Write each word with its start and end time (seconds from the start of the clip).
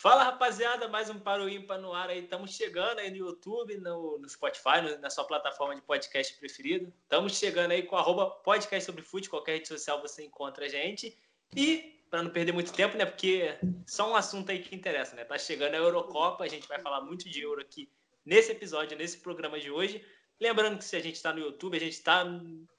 Fala 0.00 0.22
rapaziada, 0.24 0.88
mais 0.88 1.10
um 1.10 1.18
Para 1.18 1.42
o 1.42 1.48
Ímpar 1.50 1.78
no 1.78 1.92
ar 1.92 2.08
aí. 2.08 2.20
Estamos 2.20 2.52
chegando 2.52 3.00
aí 3.00 3.10
no 3.10 3.18
YouTube, 3.18 3.76
no, 3.76 4.16
no 4.16 4.26
Spotify, 4.26 4.80
no, 4.82 4.98
na 4.98 5.10
sua 5.10 5.24
plataforma 5.24 5.74
de 5.74 5.82
podcast 5.82 6.32
preferido. 6.38 6.90
Estamos 7.02 7.36
chegando 7.36 7.72
aí 7.72 7.82
com 7.82 7.98
arroba 7.98 8.30
podcast 8.30 8.86
sobre 8.86 9.02
futebol, 9.02 9.40
qualquer 9.40 9.56
rede 9.56 9.68
social 9.68 10.00
você 10.00 10.24
encontra 10.24 10.64
a 10.64 10.68
gente. 10.70 11.14
E, 11.54 12.02
para 12.08 12.22
não 12.22 12.30
perder 12.30 12.50
muito 12.52 12.72
tempo, 12.72 12.96
né? 12.96 13.04
Porque 13.04 13.58
só 13.86 14.10
um 14.10 14.16
assunto 14.16 14.50
aí 14.50 14.62
que 14.62 14.74
interessa, 14.74 15.14
né? 15.14 15.22
Tá 15.22 15.36
chegando 15.36 15.74
a 15.74 15.76
Eurocopa, 15.76 16.44
a 16.44 16.48
gente 16.48 16.66
vai 16.66 16.78
falar 16.80 17.02
muito 17.02 17.28
de 17.28 17.42
Euro 17.42 17.60
aqui 17.60 17.92
nesse 18.24 18.52
episódio, 18.52 18.96
nesse 18.96 19.18
programa 19.18 19.60
de 19.60 19.70
hoje. 19.70 20.02
Lembrando 20.40 20.78
que 20.78 20.84
se 20.86 20.96
a 20.96 21.00
gente 21.00 21.16
está 21.16 21.30
no 21.30 21.40
YouTube, 21.40 21.76
a 21.76 21.80
gente 21.80 21.92
está 21.92 22.24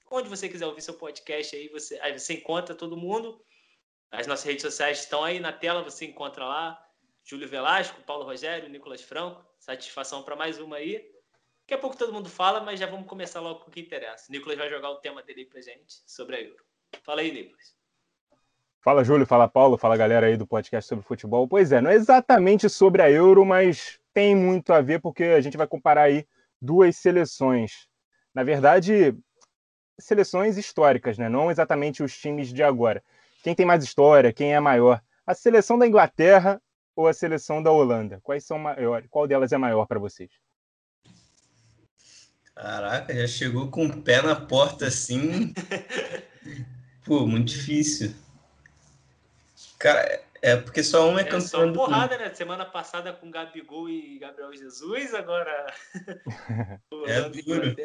onde 0.09 0.27
você 0.27 0.49
quiser 0.49 0.65
ouvir 0.65 0.81
seu 0.81 0.95
podcast 0.95 1.55
aí, 1.55 1.69
você, 1.69 1.99
aí 1.99 2.17
você 2.17 2.33
encontra 2.33 2.73
todo 2.73 2.97
mundo. 2.97 3.39
As 4.09 4.25
nossas 4.25 4.45
redes 4.45 4.63
sociais 4.63 5.01
estão 5.01 5.23
aí 5.23 5.39
na 5.39 5.53
tela, 5.53 5.83
você 5.83 6.05
encontra 6.05 6.43
lá. 6.45 6.88
Júlio 7.23 7.47
Velasco, 7.47 8.01
Paulo 8.04 8.25
Rogério, 8.25 8.69
Nicolas 8.69 9.01
Franco. 9.01 9.43
Satisfação 9.59 10.23
para 10.23 10.36
mais 10.36 10.59
uma 10.59 10.77
aí. 10.77 11.05
Daqui 11.61 11.73
a 11.73 11.77
pouco 11.77 11.96
todo 11.96 12.11
mundo 12.11 12.29
fala, 12.29 12.59
mas 12.61 12.79
já 12.79 12.86
vamos 12.86 13.07
começar 13.07 13.39
logo 13.39 13.61
com 13.61 13.69
o 13.69 13.71
que 13.71 13.79
interessa. 13.79 14.25
O 14.29 14.32
Nicolas 14.32 14.57
vai 14.57 14.69
jogar 14.69 14.89
o 14.89 14.97
tema 14.97 15.23
dele 15.23 15.46
para 15.46 15.61
gente 15.61 16.01
sobre 16.05 16.36
a 16.36 16.41
Euro. 16.41 16.63
Fala 17.04 17.21
aí, 17.21 17.32
Nicolas. 17.32 17.75
Fala, 18.82 19.04
Júlio. 19.04 19.25
Fala, 19.25 19.47
Paulo. 19.47 19.77
Fala, 19.77 19.96
galera 19.96 20.27
aí 20.27 20.36
do 20.36 20.47
podcast 20.47 20.89
sobre 20.89 21.05
futebol. 21.05 21.47
Pois 21.47 21.71
é, 21.71 21.79
não 21.79 21.91
é 21.91 21.96
exatamente 21.96 22.68
sobre 22.68 23.01
a 23.01 23.10
Euro, 23.10 23.46
mas 23.46 23.99
tem 24.13 24.35
muito 24.35 24.74
a 24.74 24.82
ver 24.82 24.99
porque 24.99 25.24
a 25.24 25.41
gente 25.41 25.55
vai 25.55 25.68
comparar 25.68 26.04
aí 26.04 26.27
duas 26.61 26.97
seleções. 26.97 27.88
Na 28.33 28.43
verdade, 28.43 29.15
seleções 29.99 30.57
históricas, 30.57 31.18
né? 31.18 31.29
Não 31.29 31.51
exatamente 31.51 32.03
os 32.03 32.17
times 32.17 32.52
de 32.52 32.63
agora. 32.63 33.03
Quem 33.44 33.55
tem 33.55 33.66
mais 33.66 33.83
história, 33.83 34.33
quem 34.33 34.53
é 34.53 34.59
maior? 34.59 35.02
A 35.25 35.33
seleção 35.33 35.77
da 35.77 35.88
Inglaterra 35.88 36.61
ou 36.95 37.08
a 37.08 37.13
seleção 37.13 37.61
da 37.61 37.72
Holanda? 37.72 38.19
Quais 38.23 38.45
são 38.45 38.58
maiores? 38.59 39.08
Qual 39.09 39.27
delas 39.27 39.52
é 39.52 39.58
maior 39.58 39.86
para 39.86 39.99
vocês? 39.99 40.29
Caraca, 42.55 43.13
já 43.13 43.27
chegou 43.27 43.69
com 43.69 43.85
o 43.85 44.02
pé 44.02 44.21
na 44.21 44.35
porta 44.35 44.88
assim. 44.88 45.53
Pô, 47.05 47.25
muito 47.25 47.49
difícil. 47.49 48.13
Cara, 49.79 50.21
é 50.41 50.55
porque 50.55 50.83
só 50.83 51.09
uma 51.09 51.19
é, 51.19 51.23
é 51.23 51.25
campeão. 51.25 51.41
Só 51.47 51.73
porrada, 51.73 52.17
né? 52.17 52.33
Semana 52.33 52.66
passada 52.66 53.13
com 53.13 53.31
Gabigol 53.31 53.89
e 53.89 54.19
Gabriel 54.19 54.53
Jesus, 54.53 55.13
agora. 55.13 55.73
é 57.07 57.29
duro. 57.29 57.75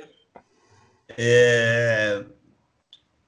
É... 1.16 2.24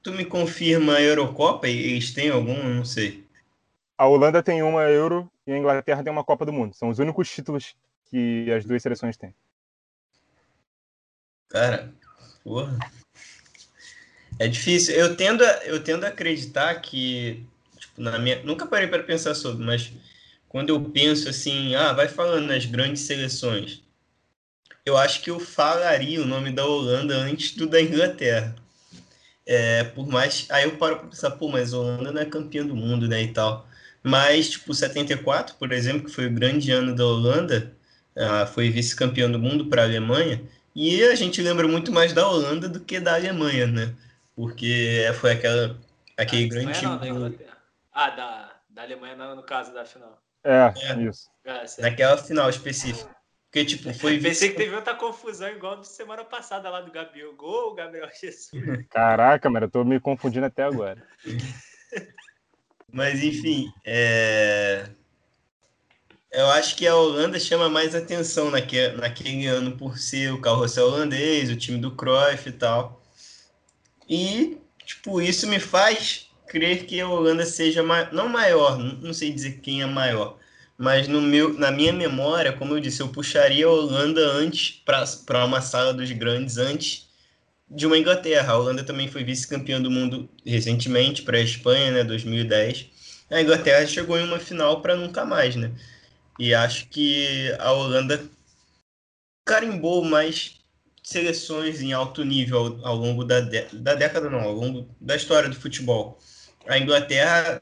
Tu 0.03 0.12
me 0.12 0.25
confirma 0.25 0.94
a 0.94 1.03
Eurocopa? 1.03 1.69
Eles 1.69 2.12
têm 2.12 2.31
algum? 2.31 2.62
Não 2.62 2.84
sei. 2.84 3.28
A 3.98 4.06
Holanda 4.06 4.42
tem 4.42 4.62
uma 4.62 4.84
Euro 4.84 5.28
e 5.44 5.52
a 5.52 5.58
Inglaterra 5.58 6.04
tem 6.04 6.12
uma 6.12 6.22
Copa 6.22 6.46
do 6.46 6.52
Mundo. 6.52 6.74
São 6.74 6.88
os 6.88 7.00
únicos 7.00 7.28
títulos 7.28 7.74
que 8.04 8.50
as 8.52 8.64
duas 8.64 8.80
seleções 8.80 9.16
têm. 9.16 9.34
Cara, 11.48 11.92
porra. 12.44 12.78
É 14.38 14.46
difícil. 14.46 14.94
Eu 14.94 15.16
tendo 15.16 15.44
a, 15.44 15.64
eu 15.64 15.82
tendo 15.82 16.04
a 16.04 16.08
acreditar 16.08 16.76
que 16.80 17.44
tipo, 17.76 18.00
na 18.00 18.19
minha, 18.19 18.42
nunca 18.44 18.66
parei 18.66 18.86
para 18.86 19.02
pensar 19.02 19.34
sobre, 19.34 19.64
mas 19.64 19.92
quando 20.48 20.70
eu 20.70 20.80
penso 20.80 21.28
assim, 21.28 21.74
ah, 21.74 21.92
vai 21.92 22.08
falando 22.08 22.46
nas 22.46 22.64
grandes 22.64 23.02
seleções, 23.02 23.82
eu 24.86 24.96
acho 24.96 25.20
que 25.20 25.30
eu 25.30 25.38
falaria 25.38 26.22
o 26.22 26.26
nome 26.26 26.50
da 26.50 26.64
Holanda 26.64 27.14
antes 27.16 27.54
do 27.54 27.66
da 27.66 27.80
Inglaterra. 27.82 28.54
É, 29.44 29.84
por 29.84 30.06
mais. 30.06 30.46
Aí 30.50 30.64
eu 30.64 30.76
paro 30.76 30.98
para 30.98 31.08
pensar, 31.08 31.30
pô, 31.32 31.48
mas 31.48 31.74
a 31.74 31.78
Holanda 31.78 32.12
não 32.12 32.20
é 32.20 32.24
campeã 32.24 32.66
do 32.66 32.76
mundo, 32.76 33.08
né? 33.08 33.22
E 33.22 33.32
tal. 33.32 33.67
Mas, 34.02 34.50
tipo, 34.50 34.72
74, 34.72 35.56
por 35.56 35.72
exemplo, 35.72 36.04
que 36.04 36.10
foi 36.10 36.27
o 36.27 36.32
grande 36.32 36.70
ano 36.70 36.94
da 36.94 37.04
Holanda, 37.04 37.72
uh, 38.16 38.46
foi 38.46 38.70
vice-campeão 38.70 39.30
do 39.30 39.38
mundo 39.38 39.66
para 39.66 39.82
a 39.82 39.84
Alemanha, 39.84 40.42
e 40.74 41.02
a 41.02 41.14
gente 41.14 41.42
lembra 41.42 41.66
muito 41.66 41.91
mais 41.91 42.12
da 42.12 42.28
Holanda 42.28 42.69
do 42.69 42.80
que 42.80 43.00
da 43.00 43.14
Alemanha, 43.14 43.66
né? 43.66 43.94
Porque 44.37 45.04
foi 45.20 45.32
aquela, 45.32 45.76
aquele 46.16 46.44
ah, 46.44 46.48
grande 46.48 46.78
time. 46.78 47.10
Não, 47.10 47.31
da 47.31 47.37
ah, 47.92 48.10
da, 48.10 48.53
da 48.70 48.82
Alemanha, 48.82 49.34
no 49.34 49.42
caso 49.42 49.75
da 49.75 49.84
final. 49.84 50.22
É, 50.44 50.72
é. 50.76 51.03
isso. 51.03 51.28
É, 51.44 51.64
Naquela 51.81 52.16
final 52.16 52.48
específica. 52.48 53.10
Porque, 53.50 53.64
tipo, 53.64 53.92
foi. 53.94 54.20
Pensei 54.20 54.50
que 54.50 54.56
teve 54.56 54.75
outra 54.75 54.94
confusão 54.94 55.48
igual 55.48 55.78
do 55.78 55.84
semana 55.84 56.25
passada 56.25 56.69
lá 56.70 56.81
do 56.81 56.92
Gabriel 56.92 57.34
Gol, 57.34 57.75
Gabriel 57.75 58.08
Jesus. 58.20 58.53
Caraca, 58.91 59.48
mano, 59.50 59.66
eu 59.66 59.70
tô 59.70 59.84
me 59.84 59.98
confundindo 59.98 60.47
até 60.47 60.62
agora. 60.62 61.03
Mas, 62.93 63.22
enfim, 63.22 63.72
é... 63.84 64.88
eu 66.32 66.47
acho 66.53 66.75
que 66.76 66.87
a 66.87 66.94
Holanda 66.97 67.38
chama 67.38 67.69
mais 67.69 67.94
atenção 67.94 68.50
naquele, 68.50 68.97
naquele 68.97 69.47
ano 69.47 69.76
por 69.76 69.99
ser 69.99 70.32
o 70.32 70.41
carrossel 70.41 70.87
holandês, 70.87 71.50
o 71.50 71.56
time 71.56 71.78
do 71.78 71.94
Cruyff 71.94 72.49
e 72.49 72.53
tal. 72.53 73.03
E, 74.09 74.59
tipo, 74.84 75.21
isso 75.21 75.47
me 75.47 75.60
faz 75.60 76.31
crer 76.47 76.87
que 76.87 77.00
a 77.00 77.09
Holanda 77.09 77.44
seja, 77.44 77.82
ma... 77.82 78.10
não 78.12 78.28
maior, 78.28 78.78
não 78.78 79.12
sei 79.12 79.32
dizer 79.32 79.60
quem 79.60 79.82
é 79.82 79.87
maior, 79.87 80.38
mas 80.78 81.09
no 81.09 81.20
meu, 81.20 81.53
na 81.55 81.70
minha 81.70 81.93
memória, 81.93 82.53
como 82.53 82.75
eu 82.75 82.81
disse, 82.81 83.00
eu 83.00 83.09
puxaria 83.09 83.66
a 83.66 83.70
Holanda 83.70 84.20
antes 84.32 84.82
para 85.26 85.44
uma 85.44 85.60
sala 85.60 85.93
dos 85.93 86.10
grandes 86.12 86.56
antes 86.56 87.07
de 87.71 87.87
uma 87.87 87.99
Inglaterra. 87.99 88.53
A 88.53 88.59
Holanda 88.59 88.84
também 88.84 89.09
foi 89.09 89.25
vice-campeã 89.25 89.81
do 89.81 89.91
mundo 89.91 90.29
recentemente 90.45 91.23
para 91.23 91.39
a 91.39 91.43
Espanha, 91.43 91.91
né, 91.93 92.05
2010. 92.05 92.87
A 93.31 93.41
Inglaterra 93.41 93.87
chegou 93.87 94.19
em 94.19 94.25
uma 94.25 94.39
final 94.39 94.81
para 94.81 94.97
nunca 94.97 95.25
mais, 95.25 95.55
né? 95.56 95.73
E 96.39 96.55
acho 96.55 96.89
que 96.89 97.55
a 97.59 97.73
Holanda 97.73 98.25
carimbou 99.45 100.05
mais 100.05 100.56
seleções 101.03 101.81
em 101.81 101.93
alto 101.93 102.25
nível 102.25 102.79
ao, 102.83 102.87
ao 102.87 102.97
longo 102.97 103.25
da, 103.25 103.41
da 103.41 103.95
década, 103.95 104.31
não, 104.31 104.41
ao 104.41 104.53
longo 104.53 104.89
da 105.00 105.17
história 105.17 105.49
do 105.49 105.56
futebol. 105.56 106.19
A 106.67 106.79
Inglaterra 106.79 107.61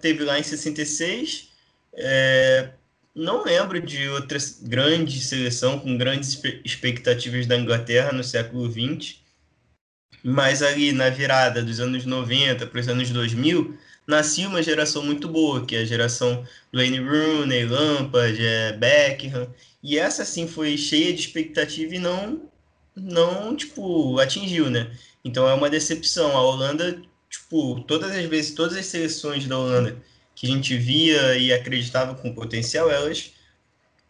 teve 0.00 0.22
lá 0.22 0.38
em 0.38 0.42
66, 0.42 1.48
é, 1.94 2.70
não 3.14 3.42
lembro 3.42 3.80
de 3.80 4.08
outra 4.08 4.38
grande 4.62 5.20
seleção 5.20 5.78
com 5.78 5.96
grandes 5.96 6.40
expectativas 6.64 7.46
da 7.46 7.56
Inglaterra 7.56 8.12
no 8.12 8.22
século 8.22 8.70
XX 8.70 9.23
mas 10.24 10.62
ali 10.62 10.90
na 10.92 11.10
virada 11.10 11.62
dos 11.62 11.78
anos 11.80 12.06
90 12.06 12.66
para 12.66 12.80
os 12.80 12.88
anos 12.88 13.10
2000, 13.10 13.76
nascia 14.06 14.48
uma 14.48 14.62
geração 14.62 15.02
muito 15.02 15.28
boa, 15.28 15.64
que 15.66 15.76
é 15.76 15.80
a 15.80 15.84
geração 15.84 16.44
Wayne 16.72 16.98
Rooney, 16.98 17.66
Lampard, 17.66 18.42
é, 18.44 18.72
Beckham, 18.72 19.48
e 19.82 19.98
essa 19.98 20.24
sim 20.24 20.48
foi 20.48 20.78
cheia 20.78 21.12
de 21.12 21.20
expectativa 21.20 21.94
e 21.94 21.98
não, 21.98 22.40
não 22.96 23.54
tipo, 23.54 24.18
atingiu, 24.18 24.70
né? 24.70 24.90
Então 25.22 25.48
é 25.48 25.52
uma 25.52 25.68
decepção. 25.68 26.36
A 26.36 26.42
Holanda, 26.42 27.02
tipo, 27.28 27.80
todas 27.82 28.10
as 28.12 28.24
vezes, 28.24 28.52
todas 28.54 28.76
as 28.78 28.86
seleções 28.86 29.46
da 29.46 29.58
Holanda 29.58 30.02
que 30.34 30.46
a 30.46 30.50
gente 30.50 30.76
via 30.76 31.36
e 31.36 31.52
acreditava 31.52 32.14
com 32.14 32.34
potencial, 32.34 32.90
elas 32.90 33.32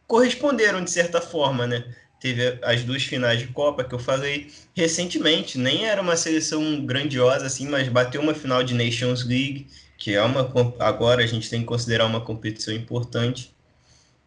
corresponderam 0.07 0.83
de 0.85 0.91
certa 0.91 1.21
forma, 1.21 1.67
né? 1.67 1.85
Teve 2.25 2.59
as 2.63 2.83
duas 2.83 3.03
finais 3.03 3.39
de 3.39 3.49
Copa 3.49 3.85
que 3.85 3.95
eu 3.95 3.99
falei 3.99 4.51
recentemente. 4.75 5.59
Nem 5.59 5.85
era 5.85 6.01
uma 6.01 6.17
seleção 6.17 6.83
grandiosa 6.87 7.45
assim, 7.45 7.69
mas 7.69 7.87
bateu 7.89 8.23
uma 8.23 8.33
final 8.33 8.65
de 8.65 8.73
Nations 8.73 9.27
League, 9.27 9.67
que 9.99 10.15
é 10.15 10.23
uma 10.23 10.51
agora 10.79 11.23
a 11.23 11.27
gente 11.27 11.51
tem 11.51 11.61
que 11.61 11.67
considerar 11.67 12.07
uma 12.07 12.23
competição 12.23 12.73
importante. 12.73 13.55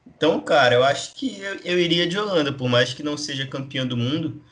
Então, 0.06 0.40
cara, 0.40 0.76
eu 0.76 0.84
acho 0.84 1.16
que 1.16 1.42
eu, 1.42 1.56
eu 1.66 1.80
iria 1.80 2.06
de 2.06 2.20
Holanda, 2.20 2.54
por 2.54 2.70
mais 2.70 2.94
que 2.94 3.02
não 3.02 3.18
seja 3.18 3.48
campeão 3.48 3.88
do 3.88 3.98
mundo. 3.98 4.44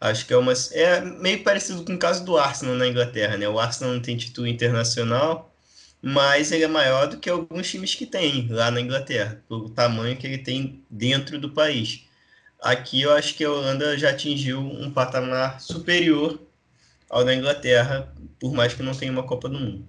Acho 0.00 0.26
que 0.26 0.32
é 0.32 0.36
uma 0.38 0.54
é 0.72 1.00
meio 1.02 1.44
parecido 1.44 1.84
com 1.84 1.94
o 1.94 1.98
caso 1.98 2.24
do 2.24 2.38
Arsenal 2.38 2.74
na 2.74 2.88
Inglaterra, 2.88 3.36
né? 3.36 3.46
O 3.46 3.58
Arsenal 3.60 3.92
não 3.92 4.00
tem 4.00 4.16
título 4.16 4.46
internacional, 4.46 5.54
mas 6.00 6.52
ele 6.52 6.64
é 6.64 6.68
maior 6.68 7.06
do 7.06 7.18
que 7.18 7.28
alguns 7.28 7.70
times 7.70 7.94
que 7.94 8.06
tem 8.06 8.48
lá 8.48 8.70
na 8.70 8.80
Inglaterra, 8.80 9.42
pelo 9.46 9.68
tamanho 9.68 10.16
que 10.16 10.26
ele 10.26 10.38
tem 10.38 10.82
dentro 10.90 11.38
do 11.38 11.50
país. 11.50 12.04
Aqui 12.64 13.02
eu 13.02 13.12
acho 13.12 13.36
que 13.36 13.44
a 13.44 13.50
Holanda 13.50 13.98
já 13.98 14.08
atingiu 14.08 14.58
um 14.58 14.90
patamar 14.90 15.60
superior 15.60 16.40
ao 17.10 17.22
da 17.22 17.34
Inglaterra, 17.34 18.10
por 18.40 18.54
mais 18.54 18.72
que 18.72 18.82
não 18.82 18.96
tenha 18.96 19.12
uma 19.12 19.26
Copa 19.26 19.50
do 19.50 19.60
Mundo. 19.60 19.86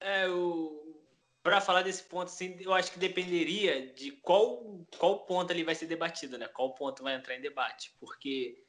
É, 0.00 0.28
o... 0.28 1.04
para 1.40 1.60
falar 1.60 1.82
desse 1.82 2.02
ponto, 2.02 2.24
assim, 2.24 2.56
eu 2.58 2.74
acho 2.74 2.90
que 2.90 2.98
dependeria 2.98 3.94
de 3.94 4.10
qual, 4.10 4.84
qual 4.98 5.20
ponto 5.20 5.52
ali 5.52 5.62
vai 5.62 5.76
ser 5.76 5.86
debatido, 5.86 6.36
né? 6.36 6.48
Qual 6.48 6.74
ponto 6.74 7.00
vai 7.00 7.14
entrar 7.14 7.36
em 7.36 7.40
debate. 7.40 7.94
Porque 8.00 8.60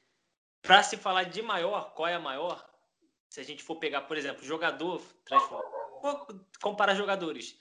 para 0.61 0.83
se 0.83 0.97
falar 0.97 1.23
de 1.23 1.41
maior, 1.41 1.95
qual 1.95 2.07
é 2.07 2.13
a 2.13 2.19
maior? 2.19 2.63
Se 3.27 3.41
a 3.41 3.43
gente 3.43 3.63
for 3.63 3.77
pegar, 3.77 4.01
por 4.01 4.17
exemplo, 4.17 4.45
jogador. 4.45 5.01
Vou 6.03 6.27
comparar 6.61 6.93
jogadores 6.93 7.57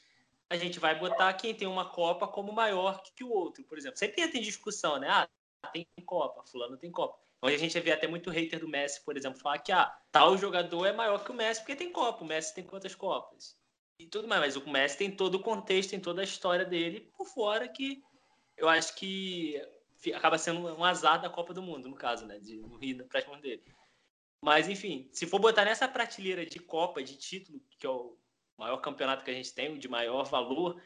a 0.51 0.57
gente 0.57 0.79
vai 0.79 0.99
botar 0.99 1.33
quem 1.35 1.55
tem 1.55 1.67
uma 1.67 1.89
Copa 1.89 2.29
como 2.29 2.53
maior 2.53 3.03
que 3.03 3.25
o 3.25 3.31
outro, 3.31 3.65
por 3.65 3.79
exemplo. 3.79 3.99
Sempre 3.99 4.29
tem 4.29 4.43
discussão, 4.43 4.99
né? 4.99 5.09
Ah, 5.09 5.29
tem 5.73 5.87
Copa, 6.05 6.45
fulano 6.45 6.77
tem 6.77 6.91
Copa. 6.91 7.19
Onde 7.43 7.55
a 7.55 7.59
gente 7.59 7.79
vê 7.81 7.93
até 7.93 8.07
muito 8.07 8.31
hater 8.31 8.61
do 8.61 8.69
Messi, 8.69 9.05
por 9.05 9.17
exemplo, 9.17 9.41
falar 9.41 9.59
que 9.59 9.73
ah, 9.73 9.95
tal 10.11 10.37
jogador 10.37 10.87
é 10.87 10.93
maior 10.93 11.23
que 11.25 11.31
o 11.31 11.35
Messi 11.35 11.61
porque 11.61 11.77
tem 11.77 11.93
Copa. 11.93 12.25
O 12.25 12.27
Messi 12.27 12.55
tem 12.55 12.65
quantas 12.65 12.95
Copas? 12.95 13.57
e 13.99 14.07
tudo 14.07 14.29
mais. 14.29 14.41
Mas 14.41 14.57
o 14.57 14.69
Messi 14.69 14.99
tem 14.99 15.11
todo 15.11 15.37
o 15.37 15.43
contexto, 15.43 15.91
tem 15.91 16.01
toda 16.01 16.21
a 16.21 16.25
história 16.25 16.65
dele 16.65 17.01
por 17.17 17.27
fora 17.27 17.69
que 17.69 18.03
eu 18.57 18.69
acho 18.69 18.95
que 18.95 19.61
acaba 20.15 20.39
sendo 20.39 20.61
um 20.61 20.85
azar 20.85 21.21
da 21.21 21.31
Copa 21.31 21.53
do 21.53 21.63
Mundo, 21.63 21.89
no 21.89 21.97
caso, 21.97 22.27
né? 22.27 22.39
De 22.39 22.63
rir 22.81 23.05
para 23.05 23.27
mãos 23.27 23.41
dele. 23.41 23.63
Mas, 24.43 24.69
enfim, 24.69 25.09
se 25.13 25.27
for 25.27 25.39
botar 25.39 25.65
nessa 25.65 25.89
prateleira 25.89 26.45
de 26.47 26.59
Copa, 26.59 27.03
de 27.03 27.17
título, 27.17 27.61
que 27.79 27.87
é 27.87 27.91
o 27.91 28.17
maior 28.57 28.79
campeonato 28.79 29.25
que 29.25 29.31
a 29.31 29.35
gente 29.35 29.55
tem, 29.55 29.73
o 29.73 29.79
de 29.79 29.89
maior 29.89 30.25
valor, 30.25 30.81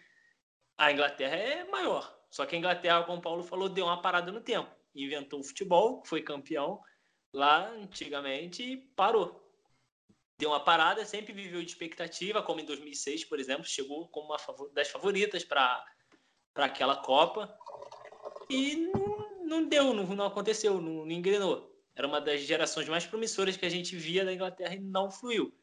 a 0.77 0.91
Inglaterra 0.91 1.37
é 1.37 1.65
maior. 1.65 2.19
Só 2.31 2.47
que 2.47 2.55
a 2.55 2.59
Inglaterra, 2.59 3.03
como 3.05 3.19
o 3.19 3.23
Paulo 3.23 3.43
falou, 3.43 3.69
deu 3.69 3.87
uma 3.87 4.01
parada 4.01 4.31
no 4.31 4.41
tempo. 4.41 4.71
Inventou 4.95 5.41
o 5.41 5.45
futebol, 5.45 6.03
foi 6.07 6.23
campeão 6.23 6.81
lá 7.33 7.69
antigamente 7.69 8.63
e 8.63 8.77
parou. 8.77 9.47
Deu 10.39 10.51
uma 10.51 10.61
parada, 10.65 11.05
sempre 11.05 11.33
viveu 11.33 11.63
de 11.63 11.71
expectativa, 11.71 12.43
como 12.43 12.61
em 12.61 12.65
2006, 12.65 13.25
por 13.27 13.39
exemplo, 13.39 13.65
chegou 13.65 14.09
como 14.09 14.29
uma 14.29 14.39
das 14.73 14.89
favoritas 14.89 15.45
para 15.45 15.85
aquela 16.55 16.97
Copa. 16.97 17.55
E 18.49 18.77
não, 18.77 19.45
não 19.45 19.69
deu, 19.69 19.93
não, 19.93 20.07
não 20.07 20.25
aconteceu, 20.25 20.81
não, 20.81 21.05
não 21.05 21.11
engrenou. 21.11 21.71
Era 21.95 22.07
uma 22.07 22.21
das 22.21 22.41
gerações 22.41 22.89
mais 22.89 23.05
promissoras 23.05 23.57
que 23.57 23.67
a 23.67 23.69
gente 23.69 23.95
via 23.97 24.25
da 24.25 24.33
Inglaterra 24.33 24.75
e 24.75 24.81
não 24.81 25.11
fluiu. 25.11 25.55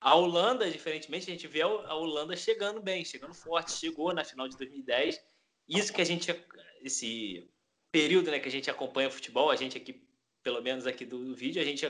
A 0.00 0.14
Holanda, 0.14 0.70
diferentemente, 0.70 1.30
a 1.30 1.34
gente 1.34 1.46
vê 1.46 1.60
a 1.60 1.94
Holanda 1.94 2.34
chegando 2.34 2.80
bem, 2.80 3.04
chegando 3.04 3.34
forte, 3.34 3.72
chegou 3.72 4.14
na 4.14 4.24
final 4.24 4.48
de 4.48 4.56
2010. 4.56 5.22
Isso 5.68 5.92
que 5.92 6.00
a 6.00 6.06
gente, 6.06 6.34
esse 6.82 7.46
período 7.92 8.30
né, 8.30 8.40
que 8.40 8.48
a 8.48 8.52
gente 8.52 8.70
acompanha 8.70 9.10
futebol, 9.10 9.50
a 9.50 9.56
gente 9.56 9.76
aqui, 9.76 10.02
pelo 10.42 10.62
menos 10.62 10.86
aqui 10.86 11.04
do, 11.04 11.34
vídeo, 11.34 11.60
a 11.60 11.64
gente 11.64 11.86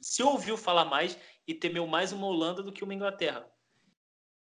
se 0.00 0.22
ouviu 0.22 0.56
falar 0.58 0.84
mais 0.84 1.18
e 1.46 1.54
temeu 1.54 1.86
mais 1.86 2.12
uma 2.12 2.26
Holanda 2.26 2.62
do 2.62 2.70
que 2.70 2.84
uma 2.84 2.92
Inglaterra. 2.92 3.50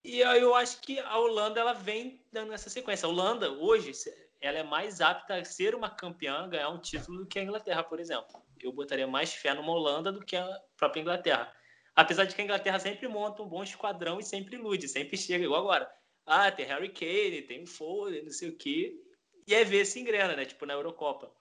E 0.03 0.21
eu 0.21 0.55
acho 0.55 0.81
que 0.81 0.99
a 0.99 1.19
Holanda 1.19 1.61
ela 1.61 1.75
vem 1.75 2.25
dando 2.33 2.53
essa 2.55 2.71
sequência. 2.71 3.07
A 3.07 3.11
Holanda, 3.11 3.51
hoje, 3.51 3.93
ela 4.41 4.59
é 4.59 4.63
mais 4.63 5.03
apta 5.03 5.35
a 5.35 5.45
ser 5.45 5.75
uma 5.75 5.91
campeã, 5.91 6.49
ganhar 6.49 6.71
um 6.71 6.81
título 6.81 7.19
do 7.19 7.27
que 7.27 7.39
a 7.39 7.43
Inglaterra, 7.43 7.83
por 7.83 8.01
exemplo. 8.01 8.43
Eu 8.59 8.73
botaria 8.73 9.07
mais 9.07 9.35
fé 9.35 9.53
numa 9.53 9.73
Holanda 9.73 10.11
do 10.11 10.25
que 10.25 10.37
a 10.37 10.61
própria 10.77 11.01
Inglaterra. 11.03 11.53
Apesar 11.97 12.27
de 12.27 12.35
que 12.35 12.43
a 12.43 12.45
Inglaterra 12.45 12.79
sempre 12.79 13.09
monta 13.09 13.43
um 13.43 13.49
bom 13.49 13.65
esquadrão 13.65 14.21
e 14.21 14.23
sempre 14.23 14.57
ilude, 14.57 14.87
sempre 14.87 15.17
chega, 15.17 15.45
igual 15.45 15.63
agora. 15.63 15.91
Ah, 16.27 16.53
tem 16.53 16.67
Harry 16.67 16.91
Kane, 16.91 17.41
tem 17.43 17.65
Foden, 17.65 18.23
não 18.23 18.31
sei 18.31 18.51
o 18.51 18.57
quê. 18.57 19.03
E 19.47 19.55
é 19.55 19.65
ver 19.65 19.87
se 19.87 19.99
engrena, 19.99 20.37
né? 20.37 20.45
Tipo 20.45 20.67
na 20.67 20.75
Eurocopa. 20.75 21.33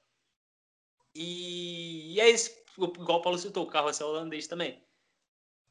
E, 1.14 2.14
e 2.14 2.20
é 2.22 2.30
isso, 2.30 2.52
igual 2.78 3.20
o 3.20 3.22
Paulo 3.22 3.38
citou, 3.38 3.66
o 3.66 3.70
carrossel 3.70 4.08
holandês 4.08 4.48
também. 4.48 4.82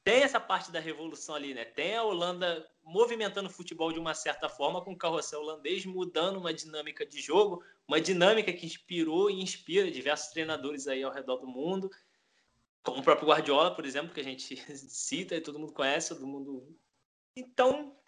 Tem 0.03 0.23
essa 0.23 0.39
parte 0.39 0.71
da 0.71 0.81
revolução 0.81 1.35
ali, 1.35 1.55
né? 1.55 1.65
Tem 1.65 1.97
a 1.97 2.03
Holanda 2.03 2.69
movimentando 2.83 3.49
o 3.49 3.53
futebol 3.53 3.91
de 3.91 3.99
uma 3.99 4.13
certa 4.13 4.51
forma, 4.51 4.85
com 4.85 4.93
o 4.93 4.99
carrossel 4.99 5.41
holandês 5.41 5.87
mudando 5.87 6.37
uma 6.37 6.53
dinâmica 6.53 7.07
de 7.07 7.23
jogo, 7.23 7.65
uma 7.89 8.01
dinâmica 8.01 8.53
que 8.53 8.67
inspirou 8.67 9.31
e 9.31 9.41
inspira 9.41 9.91
diversos 9.91 10.29
treinadores 10.31 10.87
aí 10.87 11.03
ao 11.03 11.13
redor 11.13 11.39
do 11.39 11.47
mundo 11.47 11.91
como 12.85 13.01
o 13.01 13.03
próprio 13.03 13.29
Guardiola, 13.29 13.75
por 13.75 13.87
exemplo, 13.87 14.15
que 14.15 14.21
a 14.21 14.25
gente 14.25 14.57
cita 14.77 15.35
e 15.35 15.41
todo 15.41 15.59
mundo 15.59 15.73
conhece, 15.73 16.15
todo 16.15 16.27
mundo. 16.27 16.79
Então, 17.35 17.99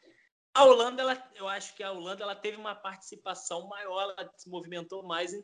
a 0.55 0.64
Holanda, 0.64 1.02
ela, 1.02 1.31
eu 1.34 1.49
acho 1.49 1.75
que 1.75 1.82
a 1.82 1.90
Holanda 1.90 2.23
ela 2.23 2.37
teve 2.37 2.56
uma 2.56 2.75
participação 2.75 3.67
maior, 3.67 4.14
ela 4.17 4.32
se 4.37 4.49
movimentou 4.49 5.02
mais 5.02 5.32
em 5.32 5.43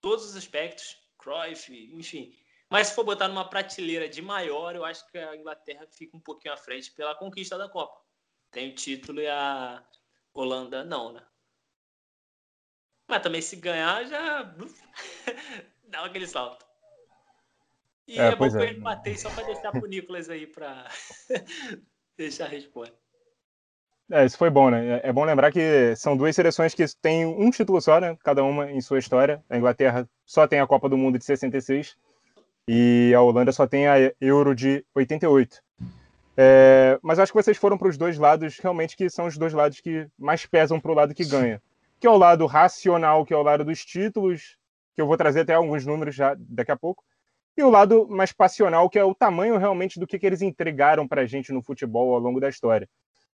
todos 0.00 0.26
os 0.26 0.36
aspectos, 0.36 0.98
Cruyff, 1.16 1.72
enfim. 1.94 2.36
Mas 2.68 2.88
se 2.88 2.94
for 2.94 3.04
botar 3.04 3.28
numa 3.28 3.48
prateleira 3.48 4.08
de 4.08 4.20
maior, 4.20 4.74
eu 4.74 4.84
acho 4.84 5.08
que 5.10 5.18
a 5.18 5.36
Inglaterra 5.36 5.86
fica 5.86 6.16
um 6.16 6.20
pouquinho 6.20 6.54
à 6.54 6.56
frente 6.56 6.90
pela 6.92 7.14
conquista 7.14 7.56
da 7.56 7.68
Copa. 7.68 8.02
Tem 8.50 8.70
o 8.70 8.74
título 8.74 9.20
e 9.20 9.28
a 9.28 9.86
Holanda 10.34 10.82
não, 10.82 11.12
né? 11.12 11.24
Mas 13.08 13.22
também 13.22 13.42
se 13.42 13.56
ganhar 13.56 14.04
já 14.06 14.42
dá 15.84 16.04
aquele 16.04 16.26
salto. 16.26 16.71
E 18.06 18.18
é, 18.18 18.28
é 18.28 18.36
bom 18.36 18.48
que 18.48 18.56
é. 18.56 18.60
eu 18.60 18.72
empatei 18.72 19.16
só 19.16 19.30
para 19.30 19.44
deixar 19.44 19.70
pro 19.72 19.86
Nicolas 19.86 20.28
aí 20.28 20.46
para 20.46 20.88
deixar 22.16 22.46
a 22.46 22.48
resposta. 22.48 22.96
É, 24.10 24.26
isso 24.26 24.36
foi 24.36 24.50
bom, 24.50 24.70
né? 24.70 25.00
É, 25.00 25.08
é 25.08 25.12
bom 25.12 25.24
lembrar 25.24 25.50
que 25.50 25.94
são 25.96 26.16
duas 26.16 26.34
seleções 26.34 26.74
que 26.74 26.84
têm 27.00 27.24
um 27.24 27.50
título 27.50 27.80
só, 27.80 28.00
né? 28.00 28.16
Cada 28.22 28.44
uma 28.44 28.70
em 28.70 28.80
sua 28.80 28.98
história. 28.98 29.42
A 29.48 29.56
Inglaterra 29.56 30.08
só 30.26 30.46
tem 30.46 30.60
a 30.60 30.66
Copa 30.66 30.88
do 30.88 30.98
Mundo 30.98 31.18
de 31.18 31.24
66 31.24 31.96
e 32.68 33.12
a 33.14 33.22
Holanda 33.22 33.52
só 33.52 33.66
tem 33.66 33.88
a 33.88 34.12
Euro 34.20 34.54
de 34.54 34.84
88. 34.94 35.62
É, 36.36 36.98
mas 37.02 37.18
acho 37.18 37.32
que 37.32 37.42
vocês 37.42 37.56
foram 37.56 37.76
para 37.76 37.88
os 37.88 37.96
dois 37.96 38.18
lados 38.18 38.58
realmente 38.58 38.96
que 38.96 39.08
são 39.10 39.26
os 39.26 39.36
dois 39.36 39.52
lados 39.52 39.80
que 39.80 40.06
mais 40.18 40.46
pesam 40.46 40.80
para 40.80 40.90
o 40.90 40.94
lado 40.94 41.14
que 41.14 41.24
ganha. 41.24 41.62
Que 42.00 42.06
é 42.06 42.10
o 42.10 42.16
lado 42.16 42.46
racional, 42.46 43.24
que 43.24 43.32
é 43.32 43.36
o 43.36 43.42
lado 43.42 43.64
dos 43.64 43.84
títulos, 43.84 44.58
que 44.94 45.00
eu 45.00 45.06
vou 45.06 45.16
trazer 45.16 45.40
até 45.40 45.54
alguns 45.54 45.86
números 45.86 46.14
já 46.14 46.34
daqui 46.38 46.72
a 46.72 46.76
pouco, 46.76 47.04
e 47.56 47.62
o 47.62 47.70
lado 47.70 48.08
mais 48.08 48.32
passional, 48.32 48.88
que 48.88 48.98
é 48.98 49.04
o 49.04 49.14
tamanho 49.14 49.58
realmente 49.58 50.00
do 50.00 50.06
que, 50.06 50.18
que 50.18 50.26
eles 50.26 50.42
entregaram 50.42 51.06
para 51.06 51.22
a 51.22 51.26
gente 51.26 51.52
no 51.52 51.62
futebol 51.62 52.14
ao 52.14 52.20
longo 52.20 52.40
da 52.40 52.48
história. 52.48 52.88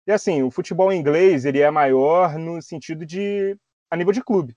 E 0.07 0.13
assim, 0.13 0.43
o 0.43 0.51
futebol 0.51 0.93
inglês 0.93 1.45
ele 1.45 1.61
é 1.61 1.71
maior 1.71 2.39
no 2.39 2.61
sentido 2.61 3.05
de 3.07 3.57
a 3.91 3.97
nível 3.97 4.13
de 4.13 4.23
clube. 4.23 4.55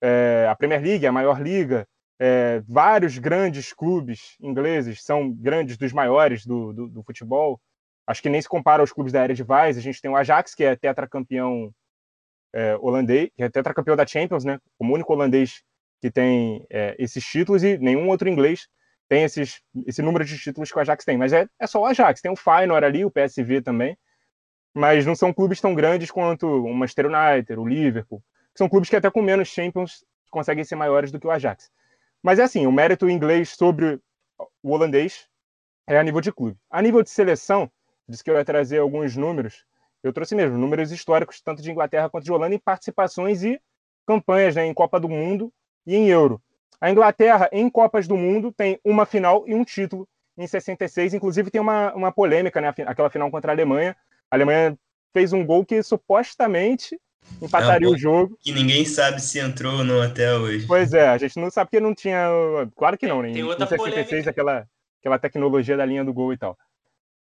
É, 0.00 0.46
a 0.48 0.54
Premier 0.54 0.80
League 0.82 1.04
é 1.04 1.08
a 1.08 1.12
maior 1.12 1.40
liga. 1.40 1.86
É, 2.20 2.60
vários 2.66 3.18
grandes 3.18 3.72
clubes 3.72 4.36
ingleses 4.40 5.02
são 5.02 5.30
grandes 5.32 5.76
dos 5.76 5.92
maiores 5.92 6.46
do, 6.46 6.72
do, 6.72 6.88
do, 6.88 7.02
futebol. 7.02 7.60
Acho 8.06 8.22
que 8.22 8.28
nem 8.28 8.40
se 8.40 8.48
compara 8.48 8.82
aos 8.82 8.92
clubes 8.92 9.12
da 9.12 9.22
área 9.22 9.34
de 9.34 9.42
Vaz. 9.42 9.76
A 9.76 9.80
gente 9.80 10.00
tem 10.00 10.10
o 10.10 10.16
Ajax, 10.16 10.54
que 10.54 10.64
é 10.64 10.74
tetracampeão 10.76 11.72
é, 12.54 12.76
holandês, 12.76 13.30
que 13.36 13.42
é 13.42 13.48
tetracampeão 13.48 13.96
da 13.96 14.06
Champions, 14.06 14.44
né? 14.44 14.58
Como 14.78 14.94
único 14.94 15.12
holandês 15.12 15.62
que 16.00 16.10
tem 16.10 16.64
é, 16.70 16.94
esses 16.98 17.24
títulos 17.24 17.62
e 17.62 17.76
nenhum 17.78 18.08
outro 18.08 18.28
inglês 18.28 18.68
tem 19.08 19.24
esses, 19.24 19.60
esse 19.86 20.02
número 20.02 20.24
de 20.24 20.38
títulos 20.38 20.70
que 20.70 20.76
o 20.76 20.80
Ajax 20.80 21.04
tem, 21.04 21.16
mas 21.16 21.32
é, 21.32 21.48
é 21.58 21.66
só 21.66 21.80
o 21.80 21.86
Ajax. 21.86 22.20
Tem 22.20 22.30
o 22.30 22.36
Feyenoord 22.36 22.84
ali, 22.84 23.04
o 23.04 23.10
PSV 23.10 23.62
também, 23.62 23.96
mas 24.74 25.06
não 25.06 25.14
são 25.14 25.32
clubes 25.32 25.60
tão 25.60 25.74
grandes 25.74 26.10
quanto 26.10 26.46
o 26.46 26.74
Manchester 26.74 27.06
United, 27.06 27.58
o 27.58 27.66
Liverpool. 27.66 28.22
São 28.54 28.68
clubes 28.68 28.90
que 28.90 28.96
até 28.96 29.10
com 29.10 29.22
menos 29.22 29.48
Champions 29.48 30.04
conseguem 30.30 30.64
ser 30.64 30.76
maiores 30.76 31.10
do 31.10 31.18
que 31.18 31.26
o 31.26 31.30
Ajax. 31.30 31.70
Mas 32.22 32.38
é 32.38 32.42
assim, 32.42 32.66
o 32.66 32.72
mérito 32.72 33.08
inglês 33.08 33.50
sobre 33.50 34.00
o 34.62 34.70
holandês 34.70 35.26
é 35.86 35.98
a 35.98 36.02
nível 36.02 36.20
de 36.20 36.32
clube. 36.32 36.58
A 36.70 36.82
nível 36.82 37.02
de 37.02 37.10
seleção, 37.10 37.70
disse 38.06 38.22
que 38.22 38.30
eu 38.30 38.34
ia 38.34 38.44
trazer 38.44 38.78
alguns 38.78 39.16
números, 39.16 39.64
eu 40.02 40.12
trouxe 40.12 40.34
mesmo 40.34 40.58
números 40.58 40.92
históricos, 40.92 41.40
tanto 41.40 41.62
de 41.62 41.70
Inglaterra 41.70 42.10
quanto 42.10 42.24
de 42.24 42.32
Holanda, 42.32 42.54
em 42.54 42.58
participações 42.58 43.42
e 43.42 43.60
campanhas 44.06 44.54
né, 44.54 44.66
em 44.66 44.74
Copa 44.74 45.00
do 45.00 45.08
Mundo 45.08 45.52
e 45.86 45.96
em 45.96 46.08
Euro. 46.08 46.42
A 46.80 46.90
Inglaterra, 46.90 47.48
em 47.52 47.68
Copas 47.68 48.06
do 48.06 48.16
Mundo, 48.16 48.52
tem 48.52 48.78
uma 48.84 49.04
final 49.04 49.44
e 49.46 49.54
um 49.54 49.64
título 49.64 50.08
em 50.36 50.46
66. 50.46 51.14
Inclusive, 51.14 51.50
tem 51.50 51.60
uma, 51.60 51.92
uma 51.94 52.12
polêmica, 52.12 52.60
né? 52.60 52.68
Aquela 52.86 53.10
final 53.10 53.30
contra 53.30 53.50
a 53.50 53.54
Alemanha. 53.54 53.96
A 54.30 54.36
Alemanha 54.36 54.78
fez 55.12 55.32
um 55.32 55.44
gol 55.44 55.64
que 55.64 55.82
supostamente 55.82 56.98
empataria 57.42 57.88
é 57.88 57.90
um 57.90 57.94
o 57.94 57.98
jogo. 57.98 58.38
Que 58.40 58.52
ninguém 58.52 58.84
sabe 58.84 59.20
se 59.20 59.38
entrou 59.38 59.78
ou 59.78 59.84
não 59.84 60.00
até 60.00 60.34
hoje. 60.34 60.66
Pois 60.66 60.92
é, 60.92 61.08
a 61.08 61.18
gente 61.18 61.38
não 61.38 61.50
sabe 61.50 61.70
porque 61.70 61.80
não 61.80 61.94
tinha. 61.94 62.28
Claro 62.76 62.96
que 62.96 63.06
não, 63.06 63.22
né? 63.22 63.32
Tem 63.32 63.42
outra 63.42 63.64
em 63.64 63.68
66, 63.68 64.06
polêmica. 64.06 64.30
aquela, 64.30 64.68
aquela 65.00 65.18
tecnologia 65.18 65.76
da 65.76 65.84
linha 65.84 66.04
do 66.04 66.12
gol 66.12 66.32
e 66.32 66.38
tal. 66.38 66.56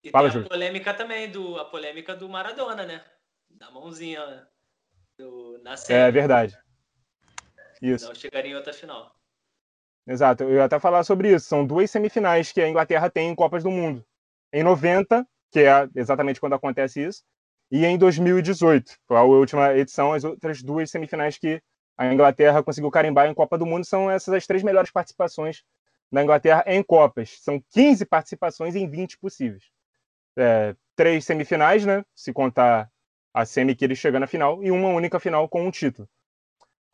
E 0.02 0.10
Fala, 0.10 0.30
tem 0.30 0.42
a 0.42 0.44
polêmica 0.44 0.94
também, 0.94 1.30
do, 1.30 1.58
a 1.58 1.64
polêmica 1.64 2.14
do 2.14 2.28
Maradona, 2.28 2.84
né? 2.84 3.02
Da 3.50 3.70
mãozinha 3.70 4.46
do, 5.18 5.58
na 5.62 5.76
série. 5.76 6.00
É 6.00 6.10
verdade. 6.10 6.58
Isso. 7.80 8.06
Não 8.06 8.14
chegaria 8.14 8.52
em 8.52 8.54
outra 8.54 8.72
final. 8.72 9.13
Exato, 10.06 10.44
eu 10.44 10.54
ia 10.56 10.64
até 10.64 10.78
falar 10.78 11.02
sobre 11.04 11.32
isso. 11.34 11.46
São 11.46 11.66
duas 11.66 11.90
semifinais 11.90 12.52
que 12.52 12.61
a 12.61 12.68
Inglaterra 12.68 13.11
tem 13.11 13.30
em 13.30 13.34
Copas 13.34 13.62
do 13.62 13.70
Mundo. 13.70 14.04
Em 14.52 14.62
90, 14.62 15.26
que 15.50 15.61
é 15.61 15.88
exatamente 15.94 16.40
quando 16.40 16.54
acontece 16.54 17.02
isso, 17.04 17.23
e 17.70 17.84
em 17.84 17.96
2018, 17.99 18.96
foi 19.06 19.16
a 19.16 19.23
última 19.23 19.75
edição, 19.75 20.12
as 20.12 20.25
outras 20.25 20.62
duas 20.62 20.90
semifinais 20.90 21.38
que 21.38 21.62
a 21.96 22.12
Inglaterra 22.12 22.62
conseguiu 22.62 22.90
carimbar 22.90 23.26
em 23.28 23.34
Copa 23.34 23.56
do 23.56 23.66
Mundo 23.66 23.84
são 23.87 24.11
essas 24.11 24.34
as 24.34 24.46
três 24.46 24.62
melhores 24.62 24.90
participações 24.90 25.62
da 26.12 26.23
Inglaterra 26.23 26.64
em 26.66 26.82
Copas. 26.82 27.38
São 27.40 27.62
15 27.70 28.04
participações 28.04 28.75
em 28.76 28.88
20 28.88 29.18
possíveis. 29.18 29.64
É, 30.37 30.75
três 30.96 31.25
semifinais, 31.25 31.87
né? 31.87 32.04
Se 32.14 32.32
contar 32.32 32.90
a 33.32 33.44
semi 33.44 33.75
que 33.75 33.84
ele 33.84 33.96
chega 33.96 34.20
na 34.20 34.26
final, 34.26 34.62
e 34.62 34.70
uma 34.70 34.88
única 34.88 35.18
final 35.18 35.49
com 35.49 35.66
um 35.66 35.70
título. 35.70 36.08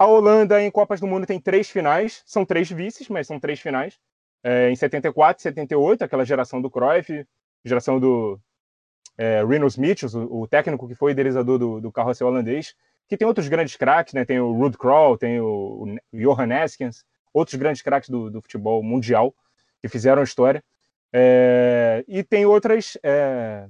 A 0.00 0.06
Holanda 0.06 0.62
em 0.62 0.70
Copas 0.70 0.98
do 0.98 1.06
Mundo 1.06 1.26
tem 1.26 1.38
três 1.38 1.68
finais, 1.68 2.22
são 2.24 2.42
três 2.42 2.70
vices, 2.70 3.06
mas 3.10 3.26
são 3.26 3.38
três 3.38 3.60
finais. 3.60 4.00
É, 4.42 4.70
em 4.70 4.74
74, 4.74 5.42
78, 5.42 6.02
aquela 6.02 6.24
geração 6.24 6.58
do 6.62 6.70
Cruyff, 6.70 7.26
geração 7.62 8.00
do 8.00 8.40
é, 9.18 9.44
Rinus 9.44 9.76
Michels, 9.76 10.14
o, 10.14 10.40
o, 10.40 10.48
técnico 10.48 10.88
que 10.88 10.94
foi 10.94 11.12
idealizador 11.12 11.58
do, 11.58 11.82
do 11.82 11.92
carrossel 11.92 12.28
holandês, 12.28 12.74
que 13.06 13.14
tem 13.14 13.28
outros 13.28 13.46
grandes 13.46 13.76
craques, 13.76 14.14
né? 14.14 14.24
Tem 14.24 14.40
o 14.40 14.50
Ruud 14.52 14.78
Krol, 14.78 15.18
tem 15.18 15.38
o, 15.38 15.84
o 15.84 16.18
Johan 16.18 16.48
Eskens, 16.64 17.04
outros 17.30 17.56
grandes 17.56 17.82
craques 17.82 18.08
do, 18.08 18.30
do, 18.30 18.40
futebol 18.40 18.82
mundial 18.82 19.34
que 19.82 19.88
fizeram 19.88 20.22
história. 20.22 20.64
É, 21.12 22.02
e 22.08 22.24
tem 22.24 22.46
outras 22.46 22.96
é, 23.02 23.68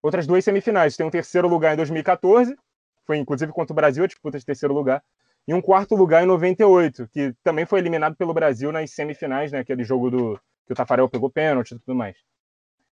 outras 0.00 0.24
duas 0.24 0.44
semifinais. 0.44 0.96
Tem 0.96 1.04
um 1.04 1.10
terceiro 1.10 1.48
lugar 1.48 1.72
em 1.72 1.76
2014, 1.78 2.56
foi 3.04 3.18
inclusive 3.18 3.50
contra 3.50 3.72
o 3.72 3.74
Brasil 3.74 4.04
a 4.04 4.06
disputa 4.06 4.38
de 4.38 4.46
terceiro 4.46 4.72
lugar, 4.72 5.02
e 5.46 5.52
um 5.52 5.60
quarto 5.60 5.94
lugar 5.94 6.22
em 6.22 6.26
98, 6.26 7.08
que 7.08 7.34
também 7.42 7.66
foi 7.66 7.80
eliminado 7.80 8.16
pelo 8.16 8.32
Brasil 8.32 8.70
nas 8.70 8.90
semifinais, 8.92 9.50
né? 9.50 9.58
Aquele 9.58 9.82
jogo 9.84 10.10
do 10.10 10.40
que 10.66 10.72
o 10.72 10.76
Tafarel 10.76 11.08
pegou 11.08 11.30
pênalti 11.30 11.72
e 11.72 11.78
tudo 11.78 11.94
mais. 11.94 12.16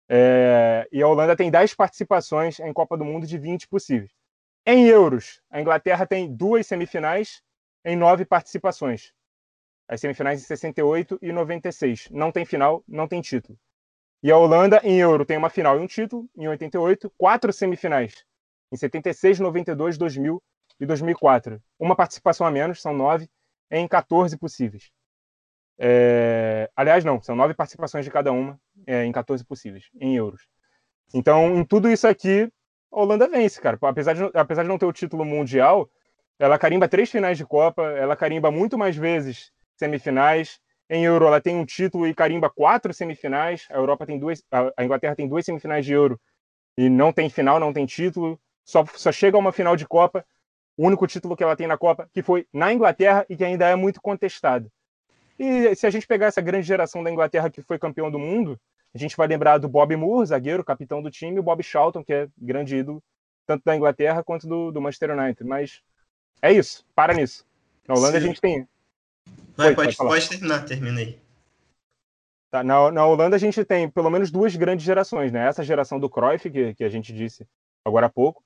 É, 0.09 0.87
e 0.93 1.03
a 1.03 1.09
Holanda 1.09 1.35
tem 1.35 1.51
10 1.51 1.75
participações 1.75 2.61
em 2.61 2.73
Copa 2.73 2.97
do 2.97 3.05
Mundo 3.05 3.27
de 3.27 3.39
20 3.39 3.69
possíveis. 3.69 4.11
Em 4.67 4.87
euros, 4.87 5.41
a 5.51 5.61
Inglaterra 5.61 6.07
tem 6.07 6.35
duas 6.35 6.67
semifinais 6.67 7.43
em 7.85 7.97
nove 7.97 8.25
participações. 8.25 9.13
As 9.89 10.01
semifinais 10.01 10.41
em 10.41 10.45
68 10.45 11.19
e 11.23 11.33
96. 11.33 12.09
Não 12.11 12.31
tem 12.33 12.45
final, 12.45 12.83
não 12.87 13.09
tem 13.09 13.21
título. 13.21 13.59
E 14.23 14.31
a 14.31 14.37
Holanda, 14.39 14.81
em 14.83 14.99
euro, 14.99 15.25
tem 15.27 15.37
uma 15.37 15.51
final 15.51 15.79
e 15.79 15.83
um 15.83 15.87
título, 15.87 16.27
em 16.35 16.49
88, 16.49 17.13
quatro 17.19 17.53
semifinais, 17.53 18.25
em 18.73 18.77
76, 18.77 19.39
92, 19.39 19.99
2000 19.99 20.43
e 20.81 20.87
2004. 20.87 21.63
Uma 21.79 21.97
participação 21.97 22.47
a 22.47 22.51
menos, 22.51 22.81
são 22.81 22.93
nove, 22.93 23.29
em 23.71 23.87
14 23.89 24.37
possíveis. 24.37 24.91
É... 25.79 26.71
Aliás, 26.77 27.05
não, 27.05 27.21
são 27.21 27.35
nove 27.35 27.55
participações 27.55 28.05
de 28.05 28.11
cada 28.11 28.33
uma, 28.33 28.59
é, 28.87 29.05
em 29.05 29.13
14 29.13 29.45
possíveis, 29.45 29.85
em 30.01 30.17
euros. 30.17 30.43
Então, 31.13 31.57
em 31.57 31.65
tudo 31.65 31.91
isso 31.91 32.07
aqui, 32.07 32.51
a 32.93 33.01
Holanda 33.01 33.29
vence, 33.29 33.61
cara. 33.61 33.79
Apesar 33.83 34.15
de, 34.15 34.31
apesar 34.35 34.63
de 34.63 34.69
não 34.69 34.79
ter 34.79 34.87
o 34.87 34.93
título 34.93 35.25
mundial, 35.25 35.91
ela 36.39 36.59
carimba 36.59 36.89
três 36.89 37.11
finais 37.11 37.37
de 37.39 37.45
Copa, 37.45 37.83
ela 37.83 38.17
carimba 38.17 38.51
muito 38.51 38.79
mais 38.79 38.97
vezes 38.97 39.53
semifinais. 39.77 40.61
Em 40.89 41.05
Euro, 41.05 41.27
ela 41.27 41.41
tem 41.41 41.57
um 41.57 41.65
título 41.65 42.07
e 42.07 42.15
carimba 42.15 42.51
quatro 42.51 42.93
semifinais. 42.93 43.67
A 43.71 43.75
Europa 43.75 44.07
tem 44.07 44.19
duas, 44.19 44.43
a 44.77 44.85
Inglaterra 44.85 45.17
tem 45.17 45.29
duas 45.29 45.45
semifinais 45.45 45.85
de 45.85 45.93
Euro 45.93 46.21
e 46.77 46.89
não 46.89 47.13
tem 47.13 47.31
final, 47.31 47.59
não 47.59 47.73
tem 47.73 47.87
título. 47.87 48.39
Só, 48.65 48.85
só 48.95 49.13
chega 49.13 49.37
a 49.37 49.41
uma 49.41 49.53
final 49.53 49.77
de 49.77 49.87
Copa. 49.87 50.25
O 50.77 50.87
único 50.87 51.07
título 51.07 51.37
que 51.37 51.43
ela 51.43 51.57
tem 51.57 51.67
na 51.67 51.79
Copa, 51.79 52.09
que 52.13 52.23
foi 52.23 52.47
na 52.53 52.73
Inglaterra 52.73 53.25
e 53.29 53.37
que 53.37 53.45
ainda 53.45 53.69
é 53.69 53.77
muito 53.77 54.01
contestado. 54.01 54.71
E 55.39 55.75
se 55.75 55.87
a 55.87 55.91
gente 55.91 56.07
pegar 56.07 56.27
essa 56.27 56.41
grande 56.41 56.67
geração 56.67 57.03
da 57.03 57.11
Inglaterra 57.11 57.51
que 57.51 57.63
foi 57.63 57.79
campeão 57.79 58.11
do 58.11 58.19
mundo, 58.19 58.59
a 58.95 58.99
gente 58.99 59.17
vai 59.17 59.27
lembrar 59.27 59.59
do 59.59 59.69
Bob 59.69 59.95
Moore, 59.97 60.27
zagueiro, 60.27 60.65
capitão 60.65 61.03
do 61.03 61.11
time, 61.11 61.37
e 61.37 61.41
o 61.41 61.43
Bob 61.43 61.63
Charlton, 61.63 62.05
que 62.05 62.13
é 62.13 62.29
grande 62.39 62.77
ídolo, 62.77 63.03
tanto 63.47 63.65
da 63.65 63.75
Inglaterra 63.75 64.23
quanto 64.23 64.47
do, 64.47 64.71
do 64.71 64.81
Manchester 64.81 65.11
United. 65.11 65.45
Mas 65.45 65.83
é 66.41 66.53
isso, 66.53 66.85
para 66.95 67.13
nisso. 67.13 67.45
Na 67.89 67.95
Holanda 67.95 68.19
Sim. 68.19 68.25
a 68.25 68.29
gente 68.29 68.41
tem. 68.41 68.69
Vai, 69.57 69.75
pode, 69.75 69.97
pode, 69.97 70.11
pode, 70.11 70.29
terminar, 70.29 70.65
terminei. 70.65 71.21
Tá, 72.51 72.63
na, 72.63 72.93
na 72.93 73.05
Holanda 73.05 73.35
a 73.35 73.39
gente 73.39 73.65
tem 73.65 73.89
pelo 73.91 74.11
menos 74.11 74.31
duas 74.31 74.55
grandes 74.55 74.85
gerações, 74.85 75.33
né? 75.33 75.49
Essa 75.49 75.65
geração 75.65 75.99
do 75.99 76.09
Cruyff, 76.09 76.49
que, 76.49 76.75
que 76.75 76.85
a 76.85 76.89
gente 76.89 77.13
disse 77.13 77.47
agora 77.85 78.07
há 78.07 78.11
pouco, 78.11 78.43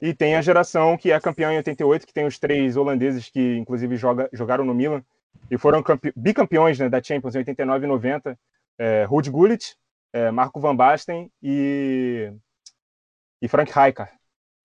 e 0.00 0.14
tem 0.14 0.34
a 0.34 0.42
geração 0.42 0.96
que 0.96 1.12
é 1.12 1.20
campeã 1.20 1.52
em 1.52 1.56
88, 1.58 2.06
que 2.06 2.12
tem 2.12 2.26
os 2.26 2.38
três 2.38 2.76
holandeses 2.76 3.28
que 3.28 3.58
inclusive 3.58 3.96
joga, 3.96 4.28
jogaram 4.32 4.64
no 4.64 4.74
Milan 4.74 5.04
e 5.50 5.58
foram 5.58 5.82
bicampeões 6.16 6.78
né, 6.78 6.88
da 6.88 7.02
Champions 7.02 7.34
em 7.34 7.38
89 7.38 7.84
e 7.84 7.88
90, 7.88 8.38
é, 8.78 9.04
Ruud 9.04 9.30
Gullit, 9.30 9.76
é, 10.12 10.30
Marco 10.30 10.60
Van 10.60 10.74
Basten 10.74 11.30
e, 11.42 12.32
e 13.42 13.48
Frank 13.48 13.70
Rijkaard. 13.72 14.12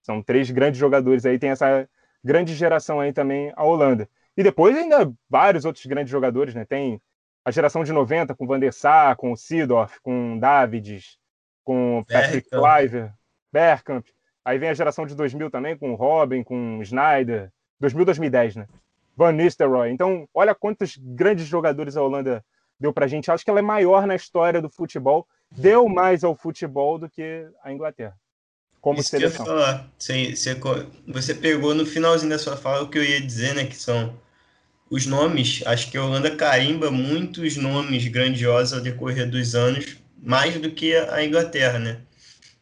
São 0.01 0.21
três 0.21 0.49
grandes 0.51 0.79
jogadores 0.79 1.25
aí, 1.25 1.39
tem 1.39 1.49
essa 1.49 1.89
grande 2.23 2.53
geração 2.53 2.99
aí 2.99 3.11
também 3.11 3.51
a 3.55 3.63
Holanda. 3.63 4.07
E 4.37 4.43
depois 4.43 4.77
ainda 4.77 5.11
vários 5.29 5.65
outros 5.65 5.85
grandes 5.85 6.11
jogadores, 6.11 6.53
né? 6.53 6.65
Tem 6.65 7.01
a 7.43 7.51
geração 7.51 7.83
de 7.83 7.91
90 7.91 8.35
com 8.35 8.47
Van 8.47 8.59
der 8.59 8.73
Sar, 8.73 9.15
com 9.15 9.35
Sidorf, 9.35 9.99
com 10.01 10.37
Davids, 10.37 11.17
com 11.63 12.03
Patrick 12.07 12.49
Kluivert, 12.49 13.13
Bergkamp. 13.51 14.05
Aí 14.45 14.59
vem 14.59 14.69
a 14.69 14.73
geração 14.75 15.07
de 15.07 15.15
2000 15.15 15.49
também 15.49 15.75
com 15.75 15.95
Robin, 15.95 16.43
com 16.43 16.79
Snyder. 16.83 17.51
2000, 17.79 18.05
2010, 18.05 18.55
né? 18.55 18.67
Van 19.17 19.31
Nistelrooy. 19.31 19.89
Então, 19.89 20.29
olha 20.33 20.53
quantos 20.53 20.97
grandes 20.97 21.47
jogadores 21.47 21.97
a 21.97 22.03
Holanda 22.03 22.45
deu 22.79 22.93
pra 22.93 23.07
gente. 23.07 23.31
Acho 23.31 23.43
que 23.43 23.49
ela 23.49 23.59
é 23.59 23.63
maior 23.63 24.05
na 24.05 24.15
história 24.15 24.61
do 24.61 24.69
futebol, 24.69 25.27
deu 25.51 25.87
mais 25.87 26.23
ao 26.23 26.35
futebol 26.35 26.99
do 26.99 27.09
que 27.09 27.47
a 27.63 27.71
Inglaterra. 27.71 28.15
Como 28.81 28.99
Isso 28.99 29.09
seleção. 29.09 29.43
Que 29.43 29.51
eu 29.51 29.57
ia 29.57 29.65
falar. 29.65 29.89
Você, 31.07 31.33
pegou 31.33 31.73
no 31.73 31.85
finalzinho 31.85 32.29
da 32.29 32.37
sua 32.37 32.55
fala 32.55 32.83
o 32.83 32.89
que 32.89 32.99
eu 32.99 33.03
ia 33.03 33.19
dizer, 33.19 33.55
né? 33.55 33.65
Que 33.65 33.75
são 33.75 34.13
os 34.91 35.07
nomes. 35.07 35.63
Acho 35.65 35.89
que 35.89 35.97
a 35.97 36.03
Holanda 36.03 36.35
carimba 36.35 36.91
muitos 36.91 37.57
nomes 37.57 38.07
grandiosos 38.07 38.73
ao 38.73 38.81
decorrer 38.81 39.27
dos 39.27 39.55
anos, 39.55 39.97
mais 40.21 40.59
do 40.59 40.69
que 40.69 40.95
a 40.95 41.23
Inglaterra, 41.25 41.79
né? 41.79 42.01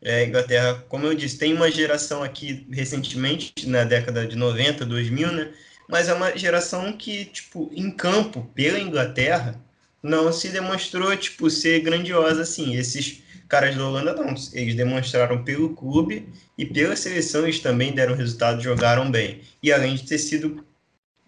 É, 0.03 0.25
Inglaterra, 0.25 0.83
como 0.89 1.05
eu 1.05 1.13
disse, 1.13 1.37
tem 1.37 1.53
uma 1.53 1.71
geração 1.71 2.21
aqui 2.21 2.67
recentemente, 2.71 3.53
na 3.67 3.83
década 3.83 4.27
de 4.27 4.35
90, 4.35 4.85
2000, 4.85 5.31
né? 5.31 5.53
mas 5.87 6.09
é 6.09 6.13
uma 6.13 6.35
geração 6.37 6.93
que, 6.93 7.25
tipo, 7.25 7.71
em 7.73 7.91
campo, 7.91 8.49
pela 8.53 8.79
Inglaterra, 8.79 9.59
não 10.01 10.31
se 10.33 10.49
demonstrou, 10.49 11.15
tipo, 11.15 11.49
ser 11.49 11.81
grandiosa 11.81 12.41
assim. 12.41 12.75
Esses 12.75 13.21
caras 13.47 13.75
da 13.75 13.85
Holanda 13.85 14.13
não, 14.13 14.33
eles 14.53 14.75
demonstraram 14.75 15.43
pelo 15.43 15.75
clube 15.75 16.27
e 16.57 16.65
pela 16.65 16.95
seleção 16.95 17.43
eles 17.43 17.59
também 17.59 17.93
deram 17.93 18.15
resultado, 18.15 18.61
jogaram 18.61 19.09
bem. 19.09 19.41
E 19.61 19.71
além 19.71 19.95
de 19.95 20.03
ter 20.03 20.17
sido 20.17 20.65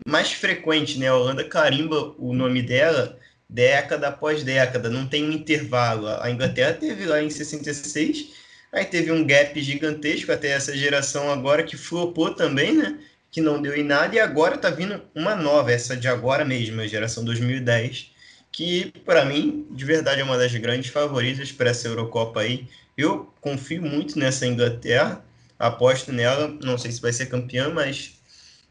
mais 0.07 0.31
frequente, 0.33 0.97
né, 0.97 1.07
a 1.07 1.15
Holanda 1.15 1.43
carimba 1.43 2.15
o 2.17 2.33
nome 2.33 2.61
dela 2.61 3.17
década 3.47 4.07
após 4.07 4.43
década, 4.43 4.89
não 4.89 5.07
tem 5.07 5.23
um 5.23 5.31
intervalo. 5.31 6.07
A 6.07 6.29
Inglaterra 6.31 6.73
teve 6.73 7.05
lá 7.05 7.21
em 7.21 7.29
66, 7.29 8.33
aí 8.75 8.85
teve 8.85 9.11
um 9.11 9.25
gap 9.25 9.59
gigantesco 9.61 10.31
até 10.31 10.49
essa 10.49 10.75
geração 10.75 11.31
agora 11.31 11.63
que 11.63 11.77
flopou 11.77 12.33
também, 12.33 12.73
né? 12.73 12.99
que 13.35 13.41
não 13.41 13.61
deu 13.61 13.75
em 13.75 13.83
nada, 13.83 14.15
e 14.15 14.19
agora 14.19 14.57
tá 14.57 14.69
vindo 14.69 15.01
uma 15.13 15.35
nova, 15.35 15.69
essa 15.69 15.97
de 15.97 16.07
agora 16.07 16.45
mesmo, 16.45 16.79
a 16.79 16.87
geração 16.87 17.21
2010, 17.25 18.11
que 18.49 18.93
para 19.03 19.25
mim, 19.25 19.67
de 19.71 19.83
verdade, 19.83 20.21
é 20.21 20.23
uma 20.23 20.37
das 20.37 20.55
grandes 20.55 20.89
favoritas 20.89 21.51
para 21.51 21.69
essa 21.69 21.85
Eurocopa 21.85 22.39
aí. 22.39 22.65
Eu 22.97 23.33
confio 23.41 23.81
muito 23.81 24.17
nessa 24.17 24.47
Inglaterra, 24.47 25.21
aposto 25.59 26.13
nela, 26.13 26.47
não 26.63 26.77
sei 26.77 26.93
se 26.93 27.01
vai 27.01 27.11
ser 27.11 27.25
campeã, 27.25 27.69
mas 27.69 28.13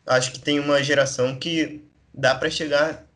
acho 0.06 0.32
que 0.32 0.38
tem 0.38 0.58
uma 0.58 0.82
geração 0.82 1.38
que 1.38 1.82
dá 2.14 2.34
para 2.34 2.48
chegar 2.48 3.06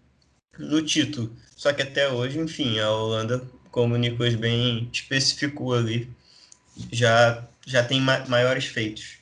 no 0.59 0.83
título. 0.83 1.35
Só 1.57 1.73
que 1.73 1.81
até 1.81 2.11
hoje, 2.11 2.39
enfim, 2.39 2.79
a 2.79 2.91
Holanda, 2.91 3.43
como 3.71 3.95
o 3.95 3.97
Nicolas 3.99 4.35
bem 4.35 4.91
especificou 4.93 5.73
ali, 5.73 6.11
já, 6.93 7.47
já 7.67 7.85
tem 7.85 8.01
ma 8.01 8.25
maiores 8.27 8.67
feitos. 8.67 9.19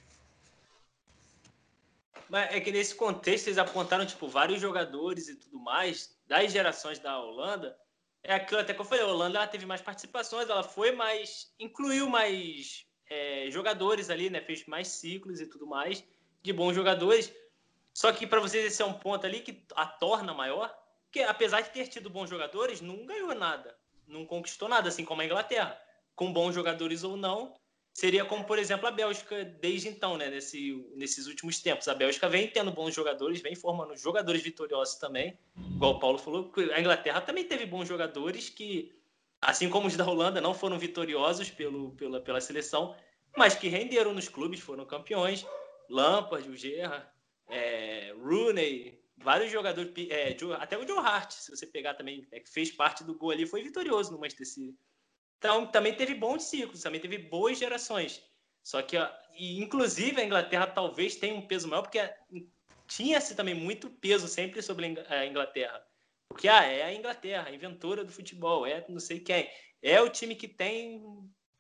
Mas 2.29 2.55
é 2.55 2.61
que 2.61 2.73
nesse 2.73 2.95
contexto 2.95 3.47
eles 3.47 3.59
apontaram 3.59 4.05
tipo 4.05 4.29
vários 4.29 4.61
jogadores 4.61 5.29
e 5.29 5.37
tudo 5.37 5.59
mais 5.61 6.17
das 6.27 6.53
gerações 6.53 6.99
da 6.99 7.19
Holanda. 7.19 7.77
É 8.23 8.35
aquilo 8.35 8.61
até 8.61 8.75
que 8.75 8.81
eu 8.81 8.85
falei, 8.85 9.05
a 9.05 9.07
Holanda 9.07 9.39
ela 9.39 9.47
teve 9.47 9.65
mais 9.65 9.81
participações, 9.81 10.49
ela 10.49 10.65
foi 10.65 10.91
mais 10.91 11.53
incluiu 11.61 12.09
mais 12.09 12.85
é, 13.09 13.49
jogadores 13.51 14.11
ali, 14.11 14.29
né? 14.29 14.41
Fez 14.41 14.67
mais 14.67 14.89
ciclos 14.89 15.41
e 15.41 15.47
tudo 15.47 15.67
mais 15.67 16.03
de 16.43 16.53
bons 16.53 16.75
jogadores. 16.75 17.33
Só 17.95 18.13
que 18.13 18.27
para 18.27 18.41
vocês 18.41 18.65
esse 18.65 18.83
é 18.83 18.85
um 18.85 18.93
ponto 18.93 19.25
ali 19.25 19.41
que 19.41 19.65
a 19.75 19.87
torna 19.87 20.35
maior, 20.35 20.77
que 21.11 21.23
apesar 21.23 21.61
de 21.61 21.71
ter 21.71 21.87
tido 21.87 22.11
bons 22.11 22.29
jogadores, 22.29 22.81
não 22.81 23.07
ganhou 23.07 23.35
nada, 23.35 23.77
não 24.07 24.27
conquistou 24.27 24.69
nada, 24.69 24.89
assim 24.89 25.05
como 25.05 25.23
a 25.23 25.25
Inglaterra, 25.25 25.81
com 26.17 26.33
bons 26.33 26.55
jogadores 26.55 27.05
ou 27.05 27.17
não, 27.17 27.55
seria 27.93 28.25
como, 28.25 28.45
por 28.45 28.59
exemplo, 28.59 28.89
a 28.89 28.91
Bélgica 28.91 29.45
desde 29.45 29.89
então, 29.89 30.17
né? 30.17 30.29
Nesse, 30.29 30.85
nesses 30.97 31.27
últimos 31.27 31.61
tempos. 31.61 31.87
A 31.87 31.95
Bélgica 31.95 32.29
vem 32.29 32.49
tendo 32.49 32.73
bons 32.73 32.95
jogadores, 32.95 33.41
vem 33.41 33.55
formando 33.55 33.97
jogadores 33.97 34.43
vitoriosos 34.43 34.97
também. 34.97 35.39
Igual 35.57 35.93
o 35.93 35.99
Paulo 36.01 36.19
falou, 36.19 36.53
a 36.75 36.81
Inglaterra 36.81 37.21
também 37.21 37.45
teve 37.45 37.67
bons 37.67 37.87
jogadores 37.87 38.49
que, 38.49 38.93
assim 39.41 39.69
como 39.69 39.87
os 39.87 39.97
da 39.97 40.07
Holanda, 40.07 40.41
não 40.41 40.53
foram 40.55 40.79
vitoriosos 40.79 41.51
pelo, 41.51 41.93
pela, 41.93 42.21
pela 42.21 42.41
seleção, 42.41 42.97
mas 43.37 43.55
que 43.55 43.69
renderam 43.69 44.13
nos 44.13 44.29
clubes, 44.29 44.61
foram 44.61 44.85
campeões. 44.85 45.47
Lampard, 45.89 46.49
o 46.49 46.57
Gerrard, 46.57 47.07
é, 47.49 48.13
Rooney, 48.21 49.01
vários 49.17 49.51
jogadores, 49.53 49.93
é, 50.11 50.37
até 50.59 50.77
o 50.77 50.87
Joe 50.87 50.99
Hart, 50.99 51.31
se 51.33 51.51
você 51.51 51.67
pegar 51.67 51.95
também, 51.95 52.27
é, 52.33 52.41
que 52.41 52.51
fez 52.51 52.71
parte 52.71 53.05
do 53.05 53.15
gol 53.15 53.31
ali, 53.31 53.47
foi 53.47 53.63
vitorioso 53.63 54.13
no 54.13 54.19
Manchester 54.19 54.47
City. 54.47 54.79
Então, 55.39 55.67
também 55.67 55.95
teve 55.95 56.15
bons 56.15 56.45
ciclos, 56.45 56.83
também 56.83 57.01
teve 57.01 57.19
boas 57.19 57.59
gerações. 57.59 58.23
Só 58.63 58.83
que, 58.83 58.97
e, 59.35 59.63
inclusive, 59.63 60.21
a 60.21 60.25
Inglaterra 60.25 60.67
talvez 60.67 61.17
tenha 61.17 61.35
um 61.35 61.47
peso 61.47 61.69
maior, 61.69 61.83
porque 61.83 62.01
tinha-se 62.87 63.35
também 63.35 63.55
muito 63.55 63.91
peso 63.91 64.29
sempre 64.29 64.63
sobre 64.63 64.87
a 65.09 65.27
Inglaterra. 65.27 65.85
Porque 66.29 66.49
ah, 66.49 66.65
é 66.65 66.83
a 66.83 66.93
Inglaterra, 66.93 67.49
a 67.49 67.55
inventora 67.55 68.05
do 68.05 68.13
futebol, 68.13 68.67
é 68.67 68.85
não 68.89 69.01
sei 69.01 69.21
quem. 69.21 69.49
É 69.83 70.01
o 70.01 70.11
time 70.11 70.35
que 70.35 70.49
tem. 70.49 71.03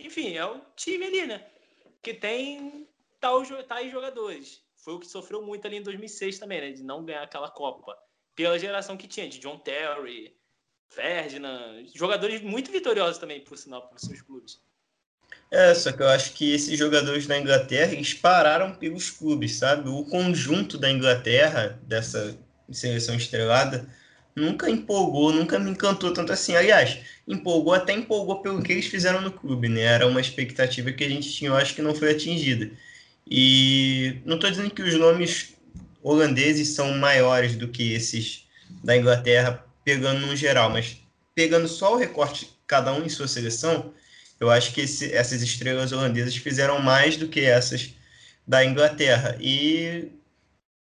Enfim, 0.00 0.34
é 0.36 0.44
o 0.44 0.60
time 0.74 1.06
ali, 1.06 1.26
né? 1.26 1.46
Que 2.02 2.12
tem 2.12 2.88
tal, 3.20 3.42
tais 3.64 3.90
jogadores. 3.90 4.64
Foi 4.76 4.94
o 4.94 5.00
que 5.00 5.06
sofreu 5.06 5.42
muito 5.42 5.66
ali 5.66 5.76
em 5.76 5.82
2006 5.82 6.38
também, 6.38 6.60
né? 6.60 6.72
De 6.72 6.82
não 6.82 7.04
ganhar 7.04 7.22
aquela 7.22 7.50
Copa. 7.50 7.96
Pela 8.34 8.58
geração 8.58 8.96
que 8.96 9.08
tinha, 9.08 9.28
de 9.28 9.38
John 9.38 9.58
Terry, 9.58 10.36
Ferdinand, 10.88 11.86
jogadores 11.94 12.40
muito 12.42 12.70
vitoriosos 12.70 13.18
também, 13.18 13.40
por 13.40 13.58
sinal, 13.58 13.88
para 13.88 13.98
seus 13.98 14.22
clubes. 14.22 14.60
É, 15.50 15.74
só 15.74 15.92
que 15.92 16.02
eu 16.02 16.08
acho 16.08 16.32
que 16.32 16.52
esses 16.52 16.78
jogadores 16.78 17.26
da 17.26 17.38
Inglaterra 17.38 17.92
eles 17.92 18.14
pararam 18.14 18.74
pelos 18.74 19.10
clubes, 19.10 19.56
sabe? 19.56 19.88
O 19.88 20.04
conjunto 20.04 20.76
da 20.76 20.90
Inglaterra, 20.90 21.78
dessa 21.82 22.36
seleção 22.70 23.14
estrelada, 23.14 23.88
nunca 24.34 24.68
empolgou, 24.68 25.32
nunca 25.32 25.58
me 25.58 25.70
encantou 25.70 26.12
tanto 26.12 26.32
assim. 26.32 26.56
Aliás, 26.56 26.98
empolgou 27.26 27.74
até 27.74 27.92
empolgou 27.92 28.42
pelo 28.42 28.62
que 28.62 28.72
eles 28.72 28.86
fizeram 28.86 29.20
no 29.20 29.30
clube, 29.30 29.68
né? 29.68 29.82
Era 29.82 30.06
uma 30.06 30.20
expectativa 30.20 30.92
que 30.92 31.04
a 31.04 31.08
gente 31.08 31.32
tinha, 31.32 31.50
eu 31.50 31.56
acho 31.56 31.74
que 31.74 31.82
não 31.82 31.94
foi 31.94 32.10
atingida. 32.10 32.70
E 33.28 34.20
não 34.24 34.36
estou 34.36 34.50
dizendo 34.50 34.70
que 34.70 34.82
os 34.82 34.94
nomes 34.94 35.54
holandeses 36.02 36.68
são 36.68 36.92
maiores 36.98 37.56
do 37.56 37.68
que 37.68 37.92
esses 37.92 38.46
da 38.84 38.96
Inglaterra, 38.96 39.64
pegando 39.86 40.26
no 40.26 40.34
geral, 40.34 40.68
mas 40.68 40.96
pegando 41.32 41.68
só 41.68 41.94
o 41.94 41.96
recorte, 41.96 42.50
cada 42.66 42.92
um 42.92 43.04
em 43.04 43.08
sua 43.08 43.28
seleção, 43.28 43.94
eu 44.40 44.50
acho 44.50 44.74
que 44.74 44.80
esse, 44.80 45.12
essas 45.12 45.42
estrelas 45.42 45.92
holandesas 45.92 46.36
fizeram 46.36 46.80
mais 46.82 47.16
do 47.16 47.28
que 47.28 47.40
essas 47.40 47.94
da 48.44 48.64
Inglaterra. 48.64 49.38
E, 49.40 50.08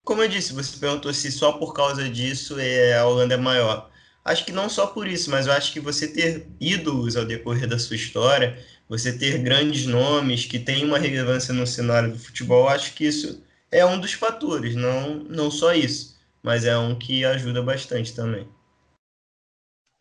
como 0.03 0.23
eu 0.23 0.29
disse, 0.29 0.55
você 0.55 0.79
perguntou 0.79 1.13
se 1.13 1.31
só 1.31 1.53
por 1.53 1.75
causa 1.75 2.09
disso 2.09 2.59
é, 2.59 2.97
a 2.97 3.07
Holanda 3.07 3.35
é 3.35 3.37
maior. 3.37 3.91
Acho 4.25 4.43
que 4.47 4.53
não 4.53 4.71
só 4.71 4.87
por 4.87 5.07
isso, 5.07 5.31
mas 5.31 5.47
eu 5.47 5.53
acho 5.53 5.71
que 5.71 5.81
você 5.81 6.09
ter 6.09 6.47
ídolos 6.59 7.15
ao 7.15 7.27
decorrer 7.27 7.69
da 7.69 7.79
sua 7.79 7.97
história, 7.97 8.59
você 8.89 9.13
ter 9.13 9.37
grandes 9.39 9.85
nomes 9.85 10.47
que 10.47 10.59
têm 10.59 10.83
uma 10.83 10.99
relevância 10.99 11.53
no 11.53 11.67
cenário 11.67 12.13
do 12.13 12.19
futebol, 12.19 12.69
acho 12.69 12.95
que 12.95 13.05
isso 13.05 13.45
é 13.71 13.85
um 13.85 14.01
dos 14.01 14.15
fatores, 14.15 14.75
não, 14.75 15.17
não 15.25 15.51
só 15.51 15.75
isso, 15.75 16.17
mas 16.43 16.65
é 16.65 16.77
um 16.79 16.95
que 16.99 17.23
ajuda 17.23 17.63
bastante 17.63 18.15
também. 18.15 18.49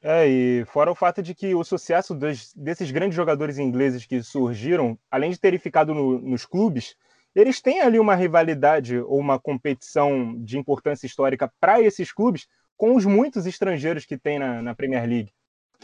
É, 0.05 0.27
e 0.27 0.65
fora 0.65 0.91
o 0.91 0.95
fato 0.95 1.23
de 1.23 1.33
que 1.33 1.55
o 1.55 1.63
sucesso 1.63 2.13
dos, 2.13 2.53
desses 2.53 2.91
grandes 2.91 3.15
jogadores 3.15 3.57
ingleses 3.57 4.05
que 4.05 4.21
surgiram, 4.21 4.99
além 5.09 5.31
de 5.31 5.39
terem 5.39 5.57
ficado 5.57 5.93
no, 5.93 6.19
nos 6.19 6.45
clubes, 6.45 6.97
eles 7.33 7.61
têm 7.61 7.79
ali 7.79 7.97
uma 7.97 8.13
rivalidade 8.13 8.99
ou 8.99 9.17
uma 9.17 9.39
competição 9.39 10.35
de 10.43 10.57
importância 10.57 11.05
histórica 11.05 11.49
para 11.57 11.81
esses 11.81 12.11
clubes 12.11 12.47
com 12.75 12.95
os 12.95 13.05
muitos 13.05 13.45
estrangeiros 13.45 14.05
que 14.05 14.17
tem 14.17 14.37
na, 14.37 14.61
na, 14.61 14.75
Premier 14.75 15.07
League. 15.07 15.31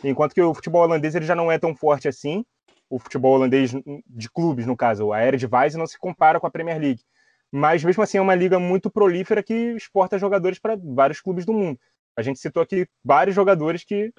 Enquanto 0.03 0.33
que 0.33 0.41
o 0.41 0.53
futebol 0.53 0.83
holandês 0.83 1.15
ele 1.15 1.25
já 1.25 1.33
não 1.33 1.49
é 1.49 1.57
tão 1.57 1.73
forte 1.73 2.09
assim, 2.09 2.43
o 2.89 2.99
futebol 2.99 3.35
holandês 3.35 3.71
de 4.05 4.29
clubes, 4.29 4.65
no 4.65 4.75
caso, 4.75 5.13
a 5.13 5.25
Eredivisie 5.25 5.79
não 5.79 5.87
se 5.87 5.97
compara 5.97 6.41
com 6.41 6.47
a 6.47 6.51
Premier 6.51 6.77
League. 6.77 7.01
Mas 7.49 7.85
mesmo 7.85 8.03
assim 8.03 8.17
é 8.17 8.21
uma 8.21 8.35
liga 8.35 8.59
muito 8.59 8.91
prolífera 8.91 9.41
que 9.41 9.53
exporta 9.53 10.19
jogadores 10.19 10.59
para 10.59 10.75
vários 10.75 11.21
clubes 11.21 11.45
do 11.45 11.53
mundo. 11.53 11.79
A 12.17 12.21
gente 12.21 12.39
citou 12.39 12.61
aqui 12.61 12.85
vários 13.03 13.35
jogadores 13.35 13.83
que, 13.83 14.11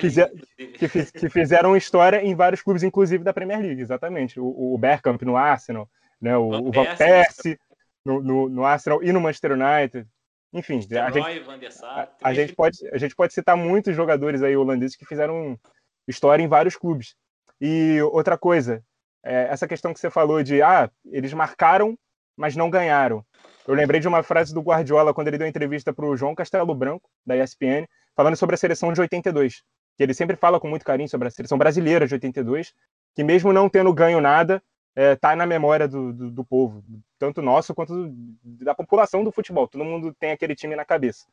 fizer, 0.00 0.30
que, 0.56 0.88
que, 0.88 1.28
fizeram 1.30 1.76
história 1.76 2.22
em 2.22 2.34
vários 2.34 2.60
clubes, 2.60 2.82
inclusive 2.82 3.24
da 3.24 3.32
Premier 3.32 3.60
League, 3.60 3.80
exatamente. 3.80 4.38
O, 4.38 4.74
o 4.74 4.78
Bergkamp 4.78 5.22
no 5.22 5.36
Arsenal, 5.36 5.88
né? 6.20 6.36
o, 6.36 6.50
Van 6.50 6.60
o 6.60 6.72
Van 6.72 6.96
Persie 6.96 7.58
no, 8.04 8.22
no, 8.22 8.48
no, 8.48 8.64
Arsenal 8.64 9.02
e 9.02 9.12
no 9.12 9.20
Manchester 9.20 9.52
United. 9.52 10.06
Enfim, 10.52 10.78
a 10.78 11.10
gente, 11.10 11.44
a, 11.82 12.08
a, 12.22 12.34
gente 12.34 12.54
pode, 12.54 12.78
a 12.90 12.98
gente 12.98 13.14
pode 13.14 13.34
citar 13.34 13.56
muitos 13.56 13.94
jogadores 13.94 14.42
aí 14.42 14.56
holandeses 14.56 14.96
que 14.96 15.04
fizeram 15.04 15.58
história 16.06 16.42
em 16.42 16.48
vários 16.48 16.76
clubes. 16.76 17.14
E 17.60 18.00
outra 18.12 18.38
coisa, 18.38 18.82
é, 19.24 19.48
essa 19.50 19.68
questão 19.68 19.92
que 19.92 20.00
você 20.00 20.10
falou 20.10 20.42
de 20.42 20.62
ah, 20.62 20.90
eles 21.06 21.32
marcaram, 21.32 21.98
mas 22.36 22.56
não 22.56 22.70
ganharam. 22.70 23.24
Eu 23.68 23.74
lembrei 23.74 24.00
de 24.00 24.08
uma 24.08 24.22
frase 24.22 24.54
do 24.54 24.62
Guardiola 24.62 25.12
quando 25.12 25.28
ele 25.28 25.36
deu 25.36 25.46
entrevista 25.46 25.92
para 25.92 26.06
o 26.06 26.16
João 26.16 26.34
Castelo 26.34 26.74
Branco, 26.74 27.06
da 27.26 27.36
ESPN, 27.36 27.86
falando 28.16 28.34
sobre 28.34 28.54
a 28.54 28.56
seleção 28.56 28.94
de 28.94 29.00
82. 29.02 29.62
Que 29.94 30.04
ele 30.04 30.14
sempre 30.14 30.36
fala 30.36 30.58
com 30.58 30.66
muito 30.66 30.86
carinho 30.86 31.06
sobre 31.06 31.28
a 31.28 31.30
seleção 31.30 31.58
brasileira 31.58 32.06
de 32.06 32.14
82, 32.14 32.72
que 33.14 33.22
mesmo 33.22 33.52
não 33.52 33.68
tendo 33.68 33.92
ganho 33.92 34.22
nada, 34.22 34.62
está 34.96 35.32
é, 35.32 35.36
na 35.36 35.44
memória 35.44 35.86
do, 35.86 36.14
do, 36.14 36.30
do, 36.30 36.44
povo, 36.46 36.82
tanto 37.18 37.42
nosso 37.42 37.74
quanto 37.74 38.10
da 38.42 38.74
população 38.74 39.22
do 39.22 39.30
futebol. 39.30 39.68
Todo 39.68 39.84
mundo 39.84 40.16
tem 40.18 40.30
aquele 40.30 40.54
time 40.54 40.74
na 40.74 40.86
cabeça. 40.86 41.26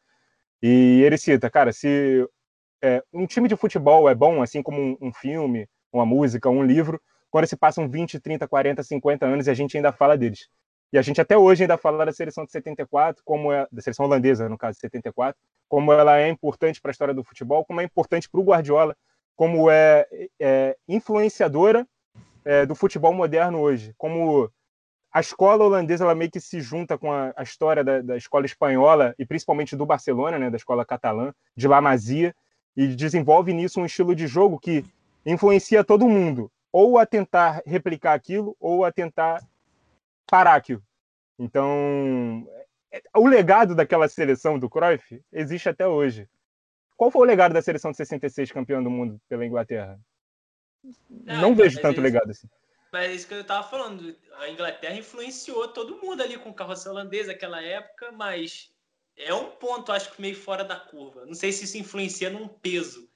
E 0.61 1.01
ele 1.05 1.17
cita, 1.17 1.49
cara, 1.49 1.71
se 1.71 2.27
é, 2.83 3.01
um 3.13 3.25
time 3.25 3.47
de 3.47 3.55
futebol 3.55 4.09
é 4.09 4.13
bom, 4.13 4.41
assim 4.41 4.61
como 4.61 4.81
um, 4.81 4.97
um 5.07 5.13
filme, 5.13 5.69
uma 5.89 6.05
música, 6.05 6.49
um 6.49 6.65
livro, 6.65 7.01
quando 7.31 7.47
se 7.47 7.55
passam 7.55 7.87
20, 7.87 8.19
30, 8.19 8.45
40, 8.45 8.83
50 8.83 9.25
anos 9.25 9.47
e 9.47 9.51
a 9.51 9.53
gente 9.53 9.77
ainda 9.77 9.93
fala 9.93 10.17
deles. 10.17 10.49
E 10.95 10.97
a 10.97 11.01
gente 11.01 11.19
até 11.19 11.37
hoje 11.37 11.61
ainda 11.61 11.75
fala 11.75 12.05
da 12.05 12.13
seleção 12.13 12.45
de 12.45 12.53
74, 12.53 13.21
como 13.25 13.51
é, 13.51 13.67
da 13.69 13.81
seleção 13.81 14.05
holandesa, 14.05 14.47
no 14.47 14.57
caso 14.57 14.75
de 14.75 14.79
74, 14.79 15.37
como 15.67 15.91
ela 15.91 16.17
é 16.17 16.29
importante 16.29 16.79
para 16.79 16.89
a 16.89 16.93
história 16.93 17.13
do 17.13 17.21
futebol, 17.21 17.65
como 17.65 17.81
é 17.81 17.83
importante 17.83 18.29
para 18.29 18.39
o 18.39 18.43
Guardiola, 18.45 18.95
como 19.35 19.69
é, 19.69 20.07
é 20.39 20.77
influenciadora 20.87 21.85
é, 22.45 22.65
do 22.65 22.73
futebol 22.73 23.13
moderno 23.13 23.59
hoje, 23.59 23.93
como 23.97 24.49
a 25.11 25.19
escola 25.19 25.65
holandesa 25.65 26.05
ela 26.05 26.15
meio 26.15 26.31
que 26.31 26.39
se 26.39 26.61
junta 26.61 26.97
com 26.97 27.11
a, 27.11 27.33
a 27.35 27.43
história 27.43 27.83
da, 27.83 28.01
da, 28.01 28.15
escola 28.15 28.45
espanhola 28.45 29.13
e 29.19 29.25
principalmente 29.25 29.75
do 29.75 29.85
Barcelona, 29.85 30.39
né, 30.39 30.49
da 30.49 30.55
escola 30.55 30.85
catalã, 30.85 31.33
de 31.57 31.67
La 31.67 31.81
Masia, 31.81 32.33
e 32.73 32.87
desenvolve 32.87 33.51
nisso 33.51 33.81
um 33.81 33.85
estilo 33.85 34.15
de 34.15 34.27
jogo 34.27 34.57
que 34.57 34.85
influencia 35.25 35.83
todo 35.83 36.07
mundo, 36.07 36.49
ou 36.71 36.97
a 36.97 37.05
tentar 37.05 37.61
replicar 37.65 38.13
aquilo, 38.13 38.55
ou 38.61 38.85
a 38.85 38.93
tentar 38.93 39.43
parar 40.25 40.55
aquilo. 40.55 40.84
Então, 41.37 42.47
é, 42.91 43.01
o 43.15 43.27
legado 43.27 43.75
daquela 43.75 44.07
seleção 44.07 44.57
do 44.57 44.69
Cruyff 44.69 45.21
existe 45.31 45.69
até 45.69 45.87
hoje. 45.87 46.27
Qual 46.95 47.11
foi 47.11 47.21
o 47.21 47.25
legado 47.25 47.53
da 47.53 47.61
seleção 47.61 47.91
de 47.91 47.97
66 47.97 48.51
campeã 48.51 48.81
do 48.81 48.89
mundo 48.89 49.19
pela 49.27 49.45
Inglaterra? 49.45 49.99
Não, 51.09 51.41
não 51.41 51.55
vejo 51.55 51.81
tanto 51.81 51.95
isso, 51.95 52.01
legado 52.01 52.29
assim. 52.29 52.47
Mas 52.91 53.09
é 53.09 53.13
isso 53.13 53.27
que 53.27 53.33
eu 53.33 53.41
estava 53.41 53.67
falando. 53.67 54.15
A 54.37 54.49
Inglaterra 54.49 54.95
influenciou 54.95 55.67
todo 55.67 55.97
mundo 55.97 56.21
ali 56.21 56.37
com 56.37 56.49
o 56.49 56.53
carroça 56.53 56.89
holandês 56.89 57.27
naquela 57.27 57.61
época, 57.61 58.11
mas 58.13 58.71
é 59.17 59.33
um 59.33 59.51
ponto, 59.51 59.91
acho 59.91 60.13
que 60.13 60.21
meio 60.21 60.35
fora 60.35 60.63
da 60.63 60.77
curva. 60.77 61.25
Não 61.25 61.33
sei 61.33 61.51
se 61.51 61.65
isso 61.65 61.77
influencia 61.77 62.29
num 62.29 62.47
peso. 62.47 63.09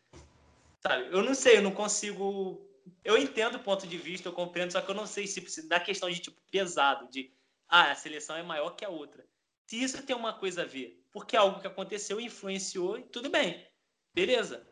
Sabe? 0.81 1.07
Eu 1.11 1.23
não 1.23 1.33
sei, 1.33 1.57
eu 1.57 1.61
não 1.61 1.71
consigo. 1.71 2.65
Eu 3.03 3.17
entendo 3.17 3.55
o 3.55 3.63
ponto 3.63 3.87
de 3.87 3.97
vista, 3.97 4.27
eu 4.27 4.33
compreendo, 4.33 4.71
só 4.71 4.81
que 4.81 4.89
eu 4.89 4.95
não 4.95 5.05
sei 5.05 5.27
se 5.27 5.67
da 5.67 5.79
questão 5.79 6.09
de 6.09 6.19
tipo 6.19 6.41
pesado, 6.49 7.09
de 7.09 7.31
ah, 7.69 7.91
a 7.91 7.95
seleção 7.95 8.35
é 8.35 8.43
maior 8.43 8.71
que 8.71 8.83
a 8.83 8.89
outra. 8.89 9.25
Se 9.67 9.81
isso 9.81 10.03
tem 10.03 10.15
uma 10.15 10.33
coisa 10.33 10.63
a 10.63 10.65
ver, 10.65 11.03
porque 11.11 11.35
é 11.35 11.39
algo 11.39 11.59
que 11.59 11.67
aconteceu, 11.67 12.19
influenciou, 12.19 13.01
tudo 13.03 13.29
bem, 13.29 13.65
beleza. 14.13 14.67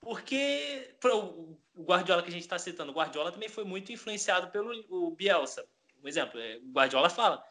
Porque 0.00 0.94
o 1.02 1.82
Guardiola 1.82 2.22
que 2.22 2.28
a 2.28 2.32
gente 2.32 2.42
está 2.42 2.58
citando, 2.58 2.92
o 2.92 2.94
Guardiola 2.94 3.32
também 3.32 3.48
foi 3.48 3.64
muito 3.64 3.92
influenciado 3.92 4.50
pelo 4.50 5.10
Bielsa. 5.10 5.68
Um 6.02 6.08
exemplo, 6.08 6.40
é, 6.40 6.56
o 6.58 6.70
Guardiola 6.70 7.10
fala. 7.10 7.44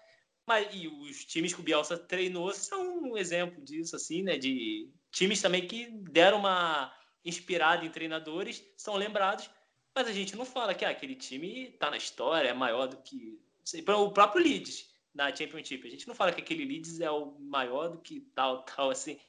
Mas, 0.48 0.68
e 0.74 0.88
os 0.88 1.26
times 1.26 1.54
que 1.54 1.60
o 1.60 1.64
Bielsa 1.64 1.96
treinou 1.96 2.52
são 2.54 3.04
um 3.04 3.18
exemplo 3.18 3.64
disso, 3.64 3.96
assim, 3.96 4.24
né? 4.24 4.38
De 4.38 4.90
times 5.12 5.42
também 5.42 5.68
que 5.68 5.92
deram 6.10 6.40
uma 6.40 6.92
inspirada 7.24 7.86
em 7.86 7.92
treinadores, 7.92 8.66
são 8.76 8.96
lembrados, 8.96 9.50
mas 9.94 10.08
a 10.08 10.12
gente 10.12 10.36
não 10.36 10.46
fala 10.46 10.74
que 10.74 10.86
ah, 10.86 10.90
aquele 10.90 11.16
time 11.16 11.66
está 11.70 11.92
na 11.92 11.98
história, 11.98 12.50
é 12.50 12.54
maior 12.54 12.88
do 12.88 12.98
que 12.98 13.40
o 13.74 14.12
próprio 14.12 14.44
Leeds 14.44 14.90
na 15.14 15.36
Championship. 15.36 15.88
A 15.88 15.92
gente 15.92 16.08
não 16.08 16.16
fala 16.16 16.32
que 16.32 16.42
aquele 16.42 16.66
Leeds 16.66 17.00
é 17.00 17.10
o 17.10 17.38
maior 17.40 17.90
do 17.90 18.00
que 18.00 18.22
tal, 18.34 18.64
tal, 18.64 18.90
assim. 18.90 19.20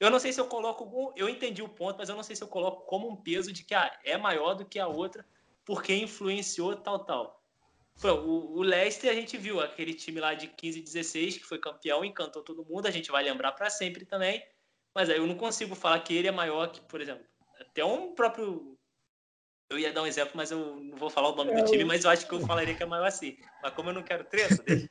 Eu 0.00 0.10
não 0.10 0.18
sei 0.18 0.32
se 0.32 0.40
eu 0.40 0.46
coloco. 0.46 1.12
Eu 1.16 1.28
entendi 1.28 1.62
o 1.62 1.68
ponto, 1.68 1.98
mas 1.98 2.08
eu 2.08 2.16
não 2.16 2.22
sei 2.22 2.34
se 2.34 2.42
eu 2.42 2.48
coloco 2.48 2.86
como 2.86 3.08
um 3.08 3.16
peso 3.16 3.52
de 3.52 3.64
que 3.64 3.74
ah, 3.74 3.90
é 4.04 4.16
maior 4.16 4.54
do 4.54 4.64
que 4.64 4.78
a 4.78 4.86
outra, 4.86 5.26
porque 5.64 5.94
influenciou 5.94 6.76
tal, 6.76 7.04
tal. 7.04 7.42
O, 8.02 8.58
o 8.58 8.62
Leicester 8.62 9.10
a 9.10 9.14
gente 9.14 9.36
viu 9.36 9.60
aquele 9.60 9.94
time 9.94 10.18
lá 10.18 10.34
de 10.34 10.48
15 10.48 10.78
e 10.78 10.82
16 10.82 11.38
que 11.38 11.44
foi 11.44 11.58
campeão, 11.58 12.04
encantou 12.04 12.42
todo 12.42 12.64
mundo, 12.64 12.86
a 12.86 12.90
gente 12.90 13.10
vai 13.10 13.22
lembrar 13.22 13.52
para 13.52 13.70
sempre 13.70 14.04
também. 14.04 14.44
Mas 14.94 15.08
aí 15.08 15.18
eu 15.18 15.26
não 15.26 15.36
consigo 15.36 15.74
falar 15.74 16.00
que 16.00 16.14
ele 16.14 16.28
é 16.28 16.32
maior 16.32 16.70
que, 16.72 16.80
por 16.80 17.00
exemplo, 17.00 17.24
até 17.60 17.84
um 17.84 18.14
próprio 18.14 18.76
eu 19.72 19.78
ia 19.78 19.92
dar 19.92 20.02
um 20.02 20.06
exemplo, 20.06 20.32
mas 20.34 20.50
eu 20.50 20.76
não 20.76 20.96
vou 20.96 21.08
falar 21.08 21.30
o 21.30 21.36
nome 21.36 21.54
do 21.54 21.64
time, 21.64 21.84
mas 21.84 22.04
eu 22.04 22.10
acho 22.10 22.26
que 22.26 22.34
eu 22.34 22.40
falaria 22.40 22.74
que 22.74 22.82
é 22.82 22.86
maior 22.86 23.06
assim. 23.06 23.36
Mas 23.62 23.72
como 23.72 23.88
eu 23.90 23.94
não 23.94 24.02
quero 24.02 24.24
treta, 24.24 24.62
deixa. 24.66 24.90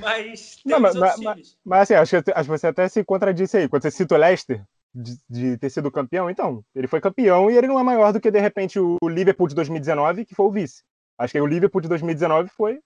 mas 0.00 0.60
não, 0.64 0.80
mas, 0.80 0.94
mas, 0.94 1.18
mas, 1.18 1.58
mas, 1.64 1.80
assim, 1.82 1.94
acho 1.94 2.22
que, 2.22 2.32
acho 2.32 2.48
que 2.48 2.58
você 2.58 2.66
até 2.68 2.88
se 2.88 3.04
contradisse 3.04 3.56
aí. 3.56 3.68
Quando 3.68 3.82
você 3.82 3.90
cita 3.90 4.14
o 4.14 4.18
Leicester, 4.18 4.64
de, 4.94 5.18
de, 5.28 5.58
ter 5.58 5.70
sido 5.70 5.90
campeão, 5.90 6.30
então, 6.30 6.64
ele 6.74 6.86
foi 6.86 7.00
campeão 7.00 7.50
e 7.50 7.56
ele 7.56 7.66
não 7.66 7.78
é 7.78 7.82
maior 7.82 8.12
do 8.12 8.20
que, 8.20 8.30
de 8.30 8.40
repente, 8.40 8.78
o 8.78 8.98
Liverpool 9.02 9.48
de 9.48 9.54
2019, 9.56 10.24
que 10.24 10.34
foi 10.34 10.46
o 10.46 10.52
vice. 10.52 10.84
Acho 11.18 11.32
que 11.32 11.40
o 11.40 11.46
Liverpool 11.46 11.80
de 11.80 11.88
2019 11.88 12.48
foi 12.48 12.80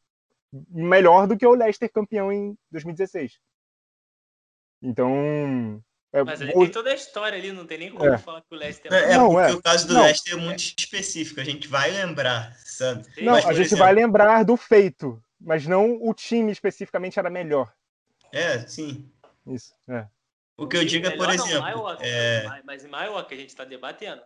melhor 0.70 1.26
do 1.26 1.36
que 1.36 1.46
o 1.46 1.54
Leicester 1.54 1.90
campeão 1.92 2.32
em 2.32 2.56
2016. 2.70 3.38
Então, 4.82 5.82
é, 6.14 6.22
Mas 6.22 6.40
ele 6.40 6.52
tem 6.52 6.70
toda 6.70 6.90
a 6.90 6.94
história 6.94 7.36
ali, 7.36 7.50
não 7.50 7.66
tem 7.66 7.76
nem 7.76 7.90
como 7.90 8.06
é. 8.06 8.16
falar 8.16 8.40
que 8.40 8.54
o 8.54 8.56
Leicester 8.56 8.92
é, 8.92 9.14
é, 9.14 9.18
porque 9.18 9.50
é. 9.50 9.52
o 9.52 9.60
caso 9.60 9.88
do 9.88 9.94
não. 9.94 10.02
Leicester 10.04 10.34
é 10.34 10.36
muito 10.36 10.60
específico, 10.60 11.40
a 11.40 11.44
gente 11.44 11.66
vai 11.66 11.90
lembrar, 11.90 12.56
sabe? 12.64 13.04
Não, 13.20 13.32
mas, 13.32 13.44
a 13.44 13.52
gente 13.52 13.66
exemplo... 13.66 13.84
vai 13.84 13.92
lembrar 13.92 14.44
do 14.44 14.56
feito, 14.56 15.20
mas 15.40 15.66
não 15.66 15.98
o 16.00 16.14
time 16.14 16.52
especificamente 16.52 17.18
era 17.18 17.28
melhor. 17.28 17.74
É, 18.32 18.60
sim. 18.60 19.10
Isso, 19.44 19.74
é. 19.88 20.06
O 20.56 20.68
que 20.68 20.76
eu 20.76 20.84
digo 20.84 21.08
é, 21.08 21.16
por 21.16 21.28
exemplo. 21.28 21.68
Não, 21.68 21.96
é... 22.00 22.62
Mas 22.64 22.84
em 22.84 22.88
Maior 22.88 23.26
que 23.26 23.34
a 23.34 23.36
gente 23.36 23.48
está 23.48 23.64
debatendo. 23.64 24.22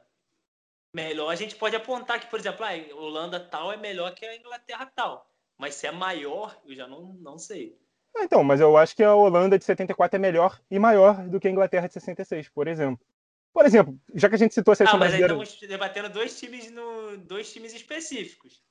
melhor, 0.93 1.31
a 1.31 1.37
gente 1.37 1.57
pode 1.57 1.75
apontar 1.75 2.21
que, 2.21 2.27
por 2.27 2.39
exemplo, 2.39 2.67
a 2.67 2.69
ah, 2.69 2.95
Holanda 2.97 3.41
tal 3.41 3.73
é 3.73 3.79
melhor 3.79 4.15
que 4.15 4.27
a 4.27 4.37
Inglaterra 4.37 4.93
tal. 4.95 5.27
Mas 5.57 5.75
se 5.75 5.87
é 5.87 5.91
maior, 5.91 6.55
eu 6.67 6.75
já 6.75 6.87
não, 6.87 7.15
não 7.15 7.39
sei. 7.39 7.79
Ah, 8.17 8.25
então, 8.25 8.43
mas 8.43 8.61
eu 8.61 8.77
acho 8.77 8.97
que 8.97 9.03
a 9.03 9.15
Holanda 9.15 9.59
de 9.59 9.65
74 9.65 10.17
é 10.17 10.19
melhor 10.19 10.61
e 10.71 10.79
maior 10.79 11.29
do 11.29 11.39
que 11.39 11.49
a 11.49 11.51
Inglaterra 11.51 11.87
de 11.87 11.95
66, 11.95 12.49
por 12.49 12.67
exemplo. 12.67 13.05
Por 13.53 13.65
exemplo, 13.65 13.99
já 14.15 14.29
que 14.29 14.35
a 14.35 14.39
gente 14.39 14.55
citou 14.55 14.73
a 14.73 14.75
seleção 14.75 14.97
ah, 14.97 15.01
mas 15.01 15.09
brasileira... 15.11 15.35
aí 15.35 15.43
estamos 15.43 15.69
debatendo 15.69 16.09
dois 16.11 16.39
times, 16.39 16.71
no... 16.71 17.17
dois 17.19 17.53
times 17.53 17.75
específicos. 17.75 18.63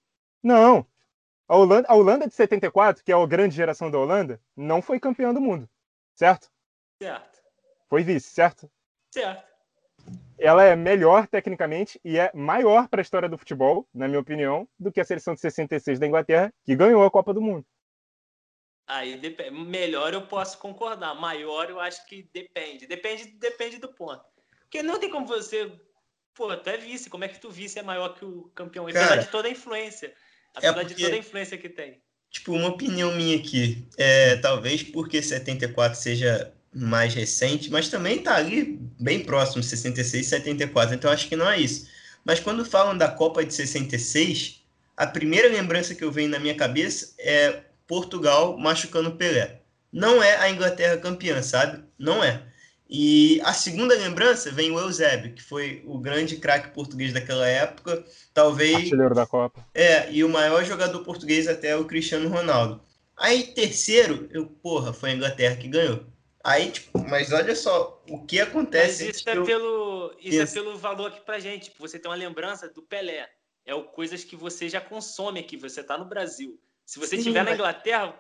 Não. 0.44 0.86
A 1.48 1.56
Holanda, 1.56 1.88
a 1.90 1.96
Holanda 1.96 2.28
de 2.28 2.34
74, 2.34 3.04
que 3.04 3.12
é 3.12 3.16
a 3.16 3.26
grande 3.26 3.56
geração 3.56 3.90
da 3.90 3.98
Holanda, 3.98 4.42
não 4.56 4.82
foi 4.82 5.00
campeã 5.00 5.34
do 5.34 5.42
mundo. 5.42 5.70
Certo? 6.16 6.50
Certo. 7.02 7.40
Foi 7.90 8.04
vice, 8.04 8.30
certo? 8.30 8.70
Certo. 9.14 9.48
Ela 10.38 10.64
é 10.64 10.76
melhor 10.76 11.28
tecnicamente 11.28 12.00
e 12.04 12.20
é 12.20 12.32
maior 12.34 12.88
para 12.88 13.02
a 13.02 13.04
história 13.04 13.28
do 13.28 13.38
futebol, 13.38 13.88
na 13.94 14.08
minha 14.08 14.20
opinião, 14.20 14.68
do 14.80 14.92
que 14.92 15.00
a 15.00 15.06
seleção 15.06 15.34
de 15.34 15.40
66 15.40 16.00
da 16.00 16.08
Inglaterra, 16.08 16.54
que 16.64 16.76
ganhou 16.76 17.04
a 17.04 17.12
Copa 17.12 17.34
do 17.34 17.42
Mundo. 17.42 17.66
Aí 18.88 19.20
melhor 19.52 20.14
eu 20.14 20.22
posso 20.22 20.58
concordar, 20.58 21.14
maior 21.14 21.70
eu 21.70 21.80
acho 21.80 22.06
que 22.06 22.30
depende. 22.34 22.88
Depende, 22.88 23.26
depende 23.38 23.78
do 23.80 23.90
ponto. 23.90 24.24
Porque 24.62 24.82
não 24.82 24.98
tem 24.98 25.10
como 25.10 25.26
você. 25.26 25.70
Pô, 26.34 26.56
tu 26.56 26.70
é 26.70 26.78
vice, 26.78 27.10
como 27.10 27.26
é 27.26 27.28
que 27.28 27.40
tu 27.40 27.50
vice 27.50 27.78
é 27.78 27.84
maior 27.84 28.14
que 28.16 28.24
o 28.24 28.50
campeão? 28.56 28.86
Apesar 28.86 29.08
Cara, 29.10 29.22
de 29.24 29.28
toda 29.30 29.48
a 29.50 29.52
influência. 29.52 30.08
É 30.08 30.14
apesar 30.56 30.72
é 30.72 30.84
porque, 30.84 30.96
de 30.96 31.04
toda 31.04 31.16
a 31.16 31.20
influência 31.20 31.58
que 31.58 31.68
tem. 31.68 32.02
Tipo, 32.30 32.54
uma 32.54 32.70
opinião 32.70 33.14
minha 33.14 33.38
aqui. 33.38 33.86
É, 33.98 34.38
talvez 34.38 34.84
porque 34.84 35.22
74 35.22 36.00
seja 36.00 36.54
mais 36.74 37.14
recente, 37.14 37.70
mas 37.70 37.90
também 37.90 38.20
tá 38.22 38.36
ali 38.36 38.80
bem 39.00 39.24
próximo, 39.24 39.64
66 39.64 40.26
e 40.26 40.30
74. 40.30 40.96
Então 40.96 41.12
acho 41.12 41.28
que 41.28 41.36
não 41.36 41.50
é 41.50 41.60
isso. 41.60 41.90
Mas 42.24 42.40
quando 42.40 42.64
falam 42.64 42.98
da 42.98 43.10
Copa 43.10 43.44
de 43.44 43.54
66, 43.54 44.62
a 44.96 45.08
primeira 45.08 45.50
lembrança 45.50 45.96
que 45.96 46.04
eu 46.04 46.12
venho 46.12 46.30
na 46.30 46.40
minha 46.40 46.56
cabeça 46.56 47.14
é 47.20 47.64
Portugal 47.88 48.58
machucando 48.58 49.16
Pelé. 49.16 49.62
Não 49.92 50.22
é 50.22 50.36
a 50.38 50.50
Inglaterra 50.50 50.98
campeã, 50.98 51.42
sabe? 51.42 51.84
Não 51.98 52.24
é. 52.24 52.44
E 52.90 53.42
a 53.44 53.54
segunda 53.54 53.96
lembrança 53.96 54.52
vem 54.52 54.72
o 54.72 54.80
Eusébio, 54.80 55.34
que 55.34 55.44
foi 55.44 55.84
o 55.86 55.98
grande 55.98 56.38
craque 56.38 56.74
português 56.74 57.14
daquela 57.14 57.48
época, 57.48 58.06
talvez. 58.34 58.76
Artilheiro 58.76 59.16
da 59.16 59.26
Copa. 59.26 59.66
É, 59.74 60.10
e 60.12 60.24
o 60.24 60.30
maior 60.30 60.64
jogador 60.64 61.04
português 61.04 61.48
até 61.48 61.76
o 61.76 61.86
Cristiano 61.86 62.30
Ronaldo. 62.30 62.82
Aí, 63.18 63.44
terceiro, 63.44 64.30
eu, 64.32 64.46
porra, 64.46 64.94
foi 64.94 65.10
a 65.10 65.14
Inglaterra 65.14 65.56
que 65.56 65.68
ganhou. 65.68 66.06
Aí, 66.44 66.72
tipo, 66.72 66.98
mas 67.10 67.34
olha 67.34 67.54
só 67.56 68.02
o 68.10 68.26
que 68.26 68.40
acontece. 68.40 69.06
Mas 69.06 69.16
isso, 69.18 69.30
é 69.30 69.44
pelo, 69.44 70.16
isso 70.20 70.42
é 70.42 70.46
pelo 70.46 70.78
valor 70.78 71.08
aqui 71.08 71.20
pra 71.22 71.40
gente. 71.40 71.74
Você 71.78 72.00
tem 72.00 72.10
uma 72.10 72.16
lembrança 72.16 72.70
do 72.70 72.82
Pelé. 72.82 73.28
É 73.66 73.76
o 73.76 73.84
coisas 73.84 74.24
que 74.24 74.36
você 74.36 74.70
já 74.70 74.80
consome 74.80 75.42
aqui, 75.42 75.58
você 75.58 75.84
tá 75.84 75.98
no 75.98 76.06
Brasil. 76.06 76.58
Se 76.88 77.00
você 77.00 77.18
estiver 77.18 77.44
na 77.44 77.54
Inglaterra, 77.54 78.16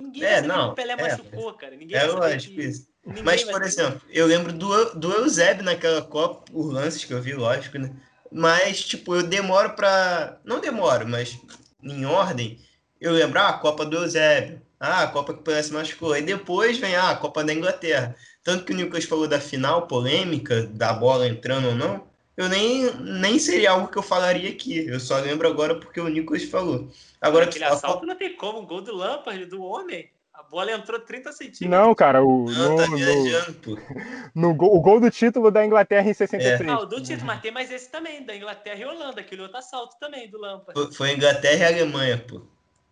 ninguém 0.00 0.22
é, 0.22 0.40
não, 0.40 0.70
o 0.70 0.74
Pelé 0.74 0.92
é, 0.92 0.96
machucou, 0.96 1.52
cara. 1.54 1.74
Ninguém 1.74 1.98
é 1.98 2.06
lógico 2.06 2.54
que... 2.54 2.62
isso. 2.62 2.86
Mas, 3.24 3.42
por 3.42 3.60
exemplo, 3.64 4.00
eu 4.08 4.24
lembro 4.24 4.52
do, 4.52 4.94
do 4.94 5.12
Eusébio 5.12 5.64
naquela 5.64 6.00
Copa, 6.00 6.44
os 6.52 6.72
lances 6.72 7.04
que 7.04 7.12
eu 7.12 7.20
vi, 7.20 7.34
lógico, 7.34 7.76
né? 7.76 7.92
Mas, 8.30 8.82
tipo, 8.84 9.16
eu 9.16 9.24
demoro 9.24 9.74
pra. 9.74 10.38
Não 10.44 10.60
demoro, 10.60 11.08
mas 11.08 11.36
em 11.82 12.06
ordem, 12.06 12.60
eu 13.00 13.12
lembro, 13.12 13.40
ah, 13.40 13.48
a 13.48 13.58
Copa 13.58 13.84
do 13.84 13.96
Eusébio. 13.96 14.62
Ah, 14.78 15.02
a 15.02 15.06
Copa 15.08 15.34
que 15.34 15.40
o 15.40 15.42
Pelé 15.42 15.62
se 15.62 15.72
machucou. 15.72 16.12
Aí 16.12 16.22
depois 16.22 16.78
vem 16.78 16.94
ah, 16.94 17.10
a 17.10 17.16
Copa 17.16 17.42
da 17.42 17.52
Inglaterra. 17.52 18.14
Tanto 18.44 18.64
que 18.64 18.72
o 18.72 18.76
Nicolas 18.76 19.04
falou 19.04 19.26
da 19.26 19.40
final 19.40 19.88
polêmica, 19.88 20.62
da 20.68 20.92
bola 20.92 21.26
entrando 21.26 21.68
ou 21.68 21.74
não, 21.74 22.06
eu 22.36 22.48
nem, 22.48 22.92
nem 22.96 23.38
seria 23.38 23.70
algo 23.70 23.88
que 23.88 23.96
eu 23.96 24.02
falaria 24.02 24.50
aqui. 24.50 24.86
Eu 24.86 24.98
só 24.98 25.18
lembro 25.18 25.48
agora 25.48 25.78
porque 25.78 26.00
o 26.00 26.08
Nicolas 26.08 26.44
falou. 26.44 26.90
Agora, 27.20 27.44
Aquele 27.44 27.64
assalto 27.64 28.04
não 28.04 28.16
tem 28.16 28.36
como, 28.36 28.60
um 28.60 28.66
gol 28.66 28.82
do 28.82 28.94
Lampard, 28.94 29.46
do 29.46 29.62
homem. 29.62 30.10
A 30.32 30.42
bola 30.42 30.72
entrou 30.72 30.98
30 30.98 31.32
centímetros. 31.32 31.70
Não, 31.70 31.94
cara, 31.94 32.24
o, 32.24 32.50
não, 32.50 32.70
no, 32.70 32.76
tá 32.76 32.86
viajando, 32.92 33.54
pô. 33.54 33.78
No, 34.34 34.52
gol, 34.52 34.76
o 34.76 34.80
gol 34.80 34.98
do 34.98 35.08
título 35.08 35.48
da 35.48 35.64
Inglaterra 35.64 36.10
em 36.10 36.14
63. 36.14 36.60
É. 36.60 36.64
Não, 36.64 36.82
o 36.82 36.86
do 36.86 37.00
título, 37.00 37.26
mas 37.26 37.40
tem 37.40 37.52
mais 37.52 37.70
esse 37.70 37.88
também, 37.88 38.26
da 38.26 38.34
Inglaterra 38.34 38.80
e 38.80 38.84
Holanda, 38.84 39.20
aquele 39.20 39.42
outro 39.42 39.56
assalto 39.56 39.96
também, 40.00 40.28
do 40.28 40.38
Lampard. 40.38 40.72
Foi, 40.74 40.92
foi 40.92 41.12
Inglaterra 41.12 41.70
e 41.70 41.74
Alemanha, 41.74 42.18
pô. 42.18 42.42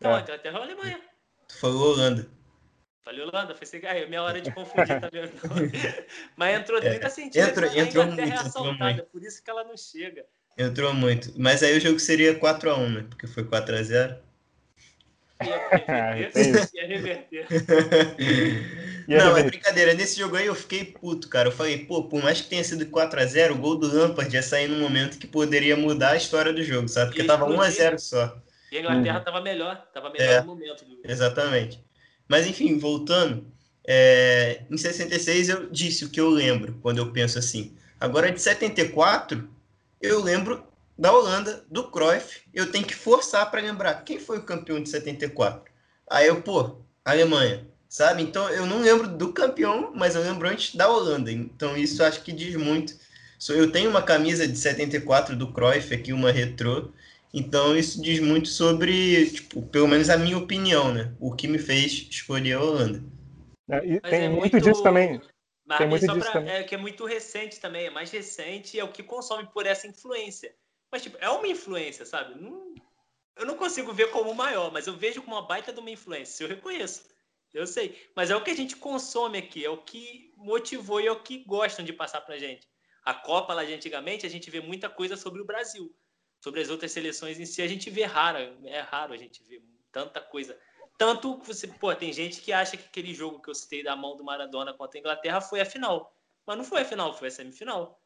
Não, 0.00 0.16
é. 0.16 0.20
Inglaterra 0.20 0.59
e 0.61 0.62
Alemanha. 0.62 1.00
Tu 1.48 1.59
falou 1.59 1.94
Holanda. 1.94 2.28
Falei 3.04 3.20
Holanda, 3.22 3.54
foi 3.54 3.66
ser... 3.66 3.84
Ai, 3.84 4.06
minha 4.06 4.22
hora 4.22 4.40
de 4.40 4.52
confundir, 4.52 5.00
tá 5.00 5.08
vendo? 5.10 5.32
mas 6.36 6.60
entrou 6.60 6.80
30 6.80 7.04
é, 7.04 7.08
centímetros. 7.08 7.74
Entrou, 7.74 7.84
entrou 7.84 8.06
muito, 8.06 8.20
é 8.20 8.34
assaltada, 8.34 9.02
por 9.10 9.22
isso 9.22 9.42
que 9.42 9.50
ela 9.50 9.64
não 9.64 9.76
chega. 9.76 10.24
Entrou 10.56 10.94
muito. 10.94 11.32
Mas 11.36 11.62
aí 11.62 11.76
o 11.76 11.80
jogo 11.80 11.98
seria 11.98 12.38
4x1, 12.38 12.88
né? 12.88 13.06
Porque 13.08 13.26
foi 13.26 13.44
4x0. 13.44 14.18
Ia 16.74 16.86
reverter. 16.86 17.46
Não, 19.08 19.36
é 19.36 19.42
brincadeira. 19.42 19.94
Nesse 19.94 20.16
jogo 20.16 20.36
aí 20.36 20.46
eu 20.46 20.54
fiquei 20.54 20.84
puto, 20.84 21.28
cara. 21.28 21.48
Eu 21.48 21.52
falei, 21.52 21.84
pô, 21.84 22.04
por 22.04 22.22
mais 22.22 22.40
que 22.40 22.48
tenha 22.48 22.62
sido 22.62 22.86
4x0, 22.86 23.50
o 23.50 23.58
gol 23.58 23.76
do 23.76 23.92
Lampard 23.92 24.32
ia 24.32 24.42
sair 24.42 24.68
num 24.68 24.78
momento 24.78 25.18
que 25.18 25.26
poderia 25.26 25.76
mudar 25.76 26.10
a 26.10 26.16
história 26.16 26.52
do 26.52 26.62
jogo, 26.62 26.86
sabe? 26.86 27.10
Porque 27.10 27.24
tava 27.24 27.46
1x0 27.46 27.98
só. 27.98 28.40
E 28.70 28.76
a 28.76 28.80
Inglaterra 28.80 29.18
uhum. 29.18 29.24
tava 29.24 29.40
melhor, 29.40 29.76
tava 29.92 30.10
melhor 30.10 30.28
é, 30.28 30.40
no 30.40 30.46
momento. 30.46 30.84
Do... 30.84 31.00
Exatamente. 31.04 31.84
Mas 32.33 32.47
enfim, 32.47 32.79
voltando, 32.79 33.45
é, 33.87 34.62
em 34.71 34.79
66 34.79 35.51
eu 35.51 35.68
disse 35.68 36.07
o 36.07 36.09
que 36.09 36.18
eu 36.18 36.31
lembro 36.31 36.79
quando 36.81 36.97
eu 36.97 37.12
penso 37.12 37.38
assim. 37.38 37.77
Agora 38.01 38.33
de 38.33 38.40
74, 38.40 39.47
eu 40.01 40.18
lembro 40.18 40.64
da 40.99 41.12
Holanda, 41.12 41.62
do 41.71 41.90
Cruyff, 41.90 42.40
eu 42.55 42.73
tenho 42.73 42.87
que 42.87 42.95
forçar 42.95 43.51
para 43.51 43.61
lembrar 43.61 44.03
quem 44.03 44.18
foi 44.18 44.38
o 44.38 44.45
campeão 44.45 44.83
de 44.83 44.88
74. 44.88 45.71
Aí 46.11 46.27
eu, 46.27 46.40
pô, 46.40 46.79
Alemanha, 47.05 47.68
sabe? 47.87 48.23
Então 48.23 48.49
eu 48.49 48.64
não 48.64 48.81
lembro 48.81 49.09
do 49.09 49.31
campeão, 49.31 49.92
mas 49.95 50.14
eu 50.14 50.23
lembro 50.23 50.49
antes 50.49 50.75
da 50.75 50.88
Holanda. 50.88 51.31
Então 51.31 51.77
isso 51.77 52.03
acho 52.03 52.23
que 52.23 52.33
diz 52.33 52.57
muito. 52.57 52.95
Eu 53.51 53.71
tenho 53.71 53.90
uma 53.90 54.01
camisa 54.01 54.49
de 54.49 54.57
74 54.57 55.37
do 55.37 55.53
Cruyff 55.53 55.92
aqui, 55.92 56.14
uma 56.14 56.33
retrô. 56.33 56.92
Então 57.33 57.77
isso 57.77 58.01
diz 58.03 58.21
muito 58.21 58.49
sobre, 58.49 59.31
tipo, 59.31 59.62
pelo 59.62 59.88
menos 59.88 60.11
a 60.11 60.18
minha 60.18 60.37
opinião, 60.37 60.92
né? 60.92 61.14
O 61.18 61.35
que 61.35 61.49
me 61.49 61.59
fez 61.59 62.07
escolher 62.11 62.55
a 62.55 62.61
Holanda. 62.61 63.03
É, 63.71 63.81
tem 63.81 64.25
é 64.25 64.29
muito, 64.29 64.40
muito, 64.40 64.61
disso 64.61 64.83
também. 64.83 65.21
Mas 65.64 65.79
tem 65.79 65.88
muito 65.88 66.07
disso 66.07 66.21
pra, 66.21 66.33
também. 66.33 66.53
É 66.53 66.62
que 66.62 66.75
é 66.75 66.79
muito 66.79 67.07
recente 67.07 67.59
também, 67.59 67.87
é 67.87 67.90
mais 67.90 68.11
recente, 68.11 68.79
é 68.79 68.85
o 68.85 68.92
que 68.92 69.03
consome 69.03 69.49
por 69.51 69.64
essa 69.64 69.87
influência. 69.87 70.55
Mas, 70.90 71.03
tipo, 71.03 71.16
é 71.21 71.31
uma 71.31 71.49
influência, 71.49 72.05
sabe? 72.05 72.38
Não, 72.38 72.75
eu 73.37 73.47
não 73.47 73.57
consigo 73.57 73.92
ver 73.95 74.11
como 74.11 74.35
maior, 74.35 74.71
mas 74.71 74.87
eu 74.87 74.95
vejo 74.95 75.23
como 75.23 75.37
uma 75.37 75.47
baita 75.47 75.73
de 75.73 75.81
uma 75.81 75.90
influência. 75.90 76.45
Eu 76.45 76.49
reconheço. 76.49 77.05
Eu 77.55 77.66
sei. 77.66 77.99
Mas 78.14 78.31
é 78.31 78.37
o 78.37 78.42
que 78.42 78.51
a 78.51 78.57
gente 78.57 78.77
consome 78.77 79.38
aqui, 79.38 79.64
é 79.64 79.71
o 79.71 79.79
que 79.79 80.33
motivou 80.37 81.01
e 81.01 81.07
é 81.07 81.12
o 81.12 81.23
que 81.23 81.45
gostam 81.45 81.85
de 81.85 81.92
passar 81.92 82.21
pra 82.21 82.38
gente. 82.38 82.68
A 83.05 83.14
Copa 83.14 83.55
lá 83.55 83.64
de 83.64 83.73
antigamente, 83.73 84.27
a 84.27 84.29
gente 84.29 84.51
vê 84.51 84.61
muita 84.61 84.88
coisa 84.88 85.16
sobre 85.16 85.40
o 85.40 85.45
Brasil. 85.45 85.95
Sobre 86.42 86.61
as 86.61 86.68
outras 86.70 86.90
seleções 86.90 87.38
em 87.38 87.46
si, 87.46 87.62
a 87.62 87.68
gente 87.68 87.88
vê 87.88 88.05
rara. 88.05 88.52
É 88.64 88.81
raro 88.81 89.12
a 89.12 89.16
gente 89.16 89.44
ver 89.44 89.62
tanta 89.92 90.20
coisa. 90.20 90.59
Tanto 90.98 91.38
que 91.38 91.46
você, 91.46 91.68
pô, 91.68 91.94
tem 91.94 92.12
gente 92.12 92.40
que 92.40 92.52
acha 92.52 92.76
que 92.76 92.85
aquele 92.85 93.14
jogo 93.14 93.40
que 93.40 93.48
eu 93.48 93.55
citei 93.55 93.85
da 93.85 93.94
mão 93.94 94.16
do 94.16 94.24
Maradona 94.24 94.74
contra 94.74 94.98
a 94.98 95.00
Inglaterra 95.00 95.40
foi 95.40 95.61
a 95.61 95.64
final. 95.64 96.12
Mas 96.44 96.57
não 96.57 96.64
foi 96.64 96.83
a 96.83 96.85
final, 96.85 97.14
foi 97.14 97.28
a 97.28 97.31
semifinal. 97.31 98.00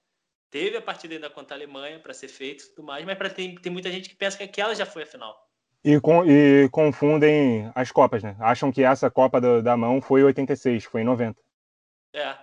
Teve 0.51 0.77
a 0.77 0.83
partida 0.83 1.15
ainda 1.15 1.31
contra 1.31 1.57
a 1.57 1.59
Alemanha 1.59 1.99
para 1.99 2.13
ser 2.13 2.29
feito 2.29 2.65
e 2.65 2.69
tudo 2.69 2.85
mais, 2.85 3.07
mas 3.07 3.17
para 3.17 3.31
tem, 3.31 3.55
tem 3.55 3.73
muita 3.73 3.91
gente 3.91 4.11
que 4.11 4.15
pensa 4.15 4.37
que 4.37 4.45
aquela 4.45 4.75
já 4.75 4.85
foi 4.85 5.05
a 5.05 5.07
final. 5.07 5.35
E, 5.83 5.99
com, 5.99 6.23
e 6.25 6.69
confundem 6.69 7.71
as 7.75 7.91
Copas, 7.91 8.23
né? 8.23 8.37
Acham 8.39 8.71
que 8.71 8.83
essa 8.83 9.11
Copa 9.11 9.41
do, 9.41 9.63
da 9.63 9.79
mão 9.79 10.03
foi 10.03 10.23
86, 10.23 10.85
foi 10.85 11.01
em 11.01 11.05
90. 11.05 11.41
É. 12.13 12.37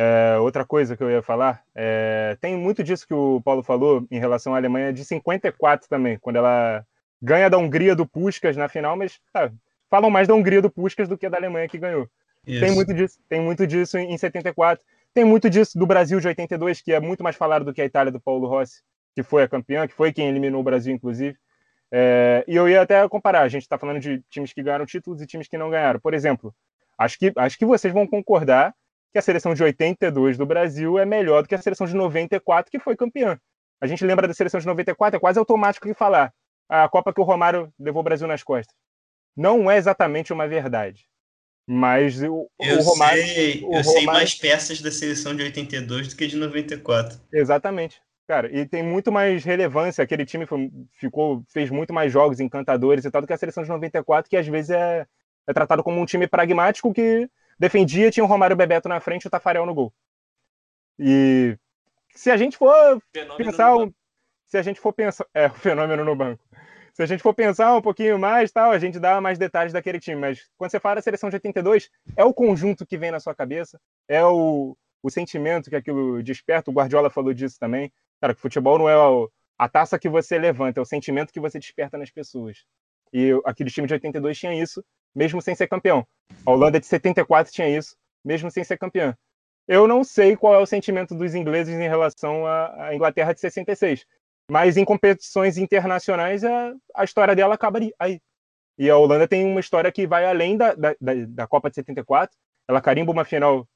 é. 0.00 0.38
outra 0.38 0.64
coisa 0.64 0.96
que 0.96 1.02
eu 1.02 1.10
ia 1.10 1.22
falar, 1.22 1.62
é, 1.74 2.36
tem 2.40 2.56
muito 2.56 2.82
disso 2.82 3.06
que 3.06 3.14
o 3.14 3.40
Paulo 3.42 3.62
falou 3.62 4.06
em 4.10 4.18
relação 4.18 4.54
à 4.54 4.58
Alemanha 4.58 4.92
de 4.92 5.04
54 5.04 5.88
também, 5.88 6.18
quando 6.18 6.36
ela 6.36 6.84
ganha 7.20 7.50
da 7.50 7.58
Hungria 7.58 7.94
do 7.94 8.06
Puskas 8.06 8.56
na 8.56 8.68
final, 8.68 8.96
mas 8.96 9.20
tá, 9.32 9.52
falam 9.90 10.10
mais 10.10 10.26
da 10.26 10.34
Hungria 10.34 10.62
do 10.62 10.70
Puskas 10.70 11.08
do 11.08 11.18
que 11.18 11.28
da 11.28 11.36
Alemanha 11.36 11.68
que 11.68 11.78
ganhou. 11.78 12.08
Tem 12.44 12.72
muito 12.72 12.94
disso, 12.94 13.18
tem 13.28 13.40
muito 13.40 13.66
disso 13.66 13.98
em, 13.98 14.12
em 14.12 14.18
74. 14.18 14.82
Tem 15.12 15.24
muito 15.24 15.50
disso 15.50 15.78
do 15.78 15.86
Brasil 15.86 16.20
de 16.20 16.28
82, 16.28 16.80
que 16.80 16.92
é 16.92 17.00
muito 17.00 17.22
mais 17.22 17.36
falado 17.36 17.64
do 17.64 17.74
que 17.74 17.82
a 17.82 17.84
Itália 17.84 18.12
do 18.12 18.20
Paulo 18.20 18.46
Rossi, 18.46 18.82
que 19.14 19.22
foi 19.22 19.42
a 19.42 19.48
campeã, 19.48 19.86
que 19.86 19.94
foi 19.94 20.12
quem 20.12 20.28
eliminou 20.28 20.60
o 20.60 20.64
Brasil, 20.64 20.94
inclusive. 20.94 21.36
É, 21.92 22.44
e 22.46 22.54
eu 22.54 22.68
ia 22.68 22.82
até 22.82 23.06
comparar, 23.08 23.42
a 23.42 23.48
gente 23.48 23.62
está 23.62 23.76
falando 23.76 23.98
de 23.98 24.22
times 24.30 24.52
que 24.52 24.62
ganharam 24.62 24.86
títulos 24.86 25.20
e 25.20 25.26
times 25.26 25.48
que 25.48 25.58
não 25.58 25.68
ganharam. 25.68 25.98
Por 25.98 26.14
exemplo, 26.14 26.54
acho 26.96 27.18
que, 27.18 27.32
acho 27.36 27.58
que 27.58 27.66
vocês 27.66 27.92
vão 27.92 28.06
concordar 28.06 28.72
que 29.12 29.18
a 29.18 29.22
seleção 29.22 29.54
de 29.54 29.62
82 29.62 30.38
do 30.38 30.46
Brasil 30.46 30.98
é 30.98 31.04
melhor 31.04 31.42
do 31.42 31.48
que 31.48 31.54
a 31.54 31.62
seleção 31.62 31.86
de 31.86 31.94
94, 31.94 32.70
que 32.70 32.78
foi 32.78 32.96
campeã. 32.96 33.38
A 33.80 33.86
gente 33.86 34.04
lembra 34.04 34.28
da 34.28 34.34
seleção 34.34 34.60
de 34.60 34.66
94, 34.66 35.16
é 35.16 35.20
quase 35.20 35.38
automático 35.38 35.86
que 35.86 35.94
falar 35.94 36.32
a 36.68 36.88
Copa 36.88 37.12
que 37.12 37.20
o 37.20 37.24
Romário 37.24 37.72
levou 37.78 38.00
o 38.00 38.04
Brasil 38.04 38.28
nas 38.28 38.42
costas. 38.42 38.74
Não 39.36 39.70
é 39.70 39.76
exatamente 39.76 40.32
uma 40.32 40.46
verdade. 40.46 41.06
Mas 41.66 42.22
o, 42.22 42.48
eu 42.60 42.78
o 42.78 42.82
Romário. 42.82 43.22
Sei, 43.22 43.62
o 43.62 43.64
eu 43.64 43.66
Romário... 43.68 43.84
sei 43.84 44.06
mais 44.06 44.34
peças 44.34 44.80
da 44.80 44.90
seleção 44.90 45.34
de 45.34 45.42
82 45.42 46.08
do 46.08 46.16
que 46.16 46.26
de 46.26 46.36
94. 46.36 47.20
Exatamente. 47.32 48.00
Cara, 48.26 48.48
e 48.56 48.64
tem 48.64 48.82
muito 48.82 49.10
mais 49.10 49.44
relevância. 49.44 50.02
Aquele 50.04 50.24
time 50.24 50.46
ficou, 50.92 51.44
fez 51.48 51.68
muito 51.70 51.92
mais 51.92 52.12
jogos 52.12 52.38
encantadores 52.38 53.04
e 53.04 53.10
tal 53.10 53.20
do 53.20 53.26
que 53.26 53.32
a 53.32 53.36
seleção 53.36 53.62
de 53.62 53.68
94, 53.68 54.30
que 54.30 54.36
às 54.36 54.46
vezes 54.46 54.70
é, 54.70 55.06
é 55.48 55.52
tratado 55.52 55.82
como 55.82 56.00
um 56.00 56.06
time 56.06 56.28
pragmático 56.28 56.92
que 56.92 57.28
defendia, 57.60 58.10
tinha 58.10 58.24
o 58.24 58.26
Romário 58.26 58.56
Bebeto 58.56 58.88
na 58.88 58.98
frente 59.00 59.24
e 59.24 59.28
o 59.28 59.30
Tafarel 59.30 59.66
no 59.66 59.74
gol. 59.74 59.92
E 60.98 61.56
se 62.14 62.30
a 62.30 62.36
gente 62.36 62.56
for 62.56 63.00
fenômeno 63.12 63.50
pensar. 63.50 63.74
Se 64.46 64.56
a 64.56 64.62
gente 64.62 64.80
for 64.80 64.92
pensar. 64.92 65.26
É, 65.34 65.46
o 65.46 65.54
fenômeno 65.54 66.02
no 66.02 66.16
banco. 66.16 66.42
Se 66.94 67.02
a 67.02 67.06
gente 67.06 67.22
for 67.22 67.34
pensar 67.34 67.76
um 67.76 67.82
pouquinho 67.82 68.18
mais, 68.18 68.50
tal, 68.50 68.72
a 68.72 68.78
gente 68.78 68.98
dá 68.98 69.20
mais 69.20 69.38
detalhes 69.38 69.72
daquele 69.72 70.00
time. 70.00 70.20
Mas 70.20 70.48
quando 70.56 70.70
você 70.70 70.80
fala 70.80 70.96
da 70.96 71.02
seleção 71.02 71.28
de 71.28 71.36
82, 71.36 71.90
é 72.16 72.24
o 72.24 72.34
conjunto 72.34 72.86
que 72.86 72.98
vem 72.98 73.10
na 73.10 73.20
sua 73.20 73.34
cabeça, 73.34 73.78
é 74.08 74.24
o, 74.24 74.76
o 75.02 75.10
sentimento 75.10 75.70
que 75.70 75.76
aquilo 75.76 76.22
desperta. 76.22 76.70
O 76.70 76.74
Guardiola 76.74 77.10
falou 77.10 77.32
disso 77.32 77.58
também. 77.60 77.92
Cara, 78.20 78.34
que 78.34 78.40
futebol 78.40 78.78
não 78.78 78.88
é 78.88 79.28
a 79.58 79.68
taça 79.68 79.98
que 79.98 80.08
você 80.08 80.38
levanta, 80.38 80.80
é 80.80 80.82
o 80.82 80.86
sentimento 80.86 81.32
que 81.32 81.40
você 81.40 81.58
desperta 81.58 81.96
nas 81.96 82.10
pessoas. 82.10 82.64
E 83.12 83.30
aquele 83.44 83.70
time 83.70 83.86
de 83.86 83.94
82 83.94 84.38
tinha 84.38 84.54
isso, 84.54 84.84
mesmo 85.14 85.40
sem 85.40 85.54
ser 85.54 85.68
campeão. 85.68 86.06
A 86.44 86.50
Holanda 86.50 86.80
de 86.80 86.86
74 86.86 87.52
tinha 87.52 87.68
isso, 87.68 87.96
mesmo 88.24 88.50
sem 88.50 88.64
ser 88.64 88.78
campeã. 88.78 89.16
Eu 89.66 89.86
não 89.86 90.02
sei 90.02 90.36
qual 90.36 90.54
é 90.54 90.58
o 90.58 90.66
sentimento 90.66 91.14
dos 91.14 91.34
ingleses 91.34 91.78
em 91.78 91.88
relação 91.88 92.46
à 92.46 92.94
Inglaterra 92.94 93.32
de 93.32 93.40
66. 93.40 94.04
Mas 94.50 94.76
em 94.76 94.84
competições 94.84 95.56
internacionais, 95.58 96.44
a, 96.44 96.74
a 96.94 97.04
história 97.04 97.36
dela 97.36 97.54
acaba 97.54 97.78
aí. 97.98 98.20
E 98.76 98.90
a 98.90 98.96
Holanda 98.96 99.28
tem 99.28 99.44
uma 99.44 99.60
história 99.60 99.92
que 99.92 100.06
vai 100.06 100.26
além 100.26 100.56
da, 100.56 100.74
da, 100.74 100.94
da 101.28 101.46
Copa 101.46 101.68
de 101.68 101.76
74. 101.76 102.36
Ela 102.66 102.80
carimba 102.80 103.12
uma 103.12 103.24
final 103.24 103.68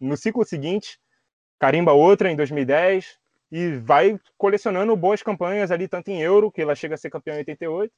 no 0.00 0.16
ciclo 0.16 0.44
seguinte, 0.44 0.98
carimba 1.58 1.92
outra 1.92 2.30
em 2.30 2.36
2010 2.36 3.18
e 3.50 3.72
vai 3.76 4.18
colecionando 4.36 4.96
boas 4.96 5.22
campanhas 5.22 5.70
ali, 5.70 5.88
tanto 5.88 6.10
em 6.10 6.20
Euro, 6.20 6.50
que 6.50 6.62
ela 6.62 6.74
chega 6.74 6.94
a 6.94 6.98
ser 6.98 7.10
campeã 7.10 7.34
em 7.34 7.38
88, 7.38 7.92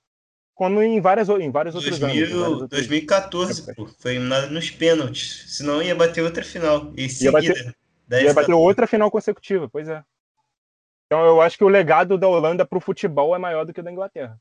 como 0.54 0.82
em, 0.82 1.00
várias, 1.00 1.28
em 1.28 1.50
vários 1.50 1.74
2000, 1.74 2.08
outros 2.08 2.42
anos. 2.42 2.68
2014, 2.68 3.74
pô, 3.74 3.86
foi 3.98 4.12
eliminada 4.12 4.46
nos 4.48 4.70
pênaltis. 4.70 5.44
Senão 5.48 5.82
ia 5.82 5.94
bater 5.94 6.22
outra 6.22 6.44
final. 6.44 6.92
E 6.96 7.08
seguida, 7.08 7.42
ia 7.42 7.52
bater, 7.52 8.24
ia 8.24 8.34
bater 8.34 8.52
outra 8.52 8.86
final 8.86 9.10
consecutiva, 9.10 9.68
pois 9.68 9.88
é. 9.88 10.04
Então 11.06 11.24
eu 11.24 11.40
acho 11.40 11.58
que 11.58 11.64
o 11.64 11.68
legado 11.68 12.16
da 12.16 12.28
Holanda 12.28 12.64
para 12.64 12.78
o 12.78 12.80
futebol 12.80 13.34
é 13.34 13.38
maior 13.38 13.64
do 13.64 13.72
que 13.72 13.80
o 13.80 13.82
da 13.82 13.90
Inglaterra. 13.90 14.40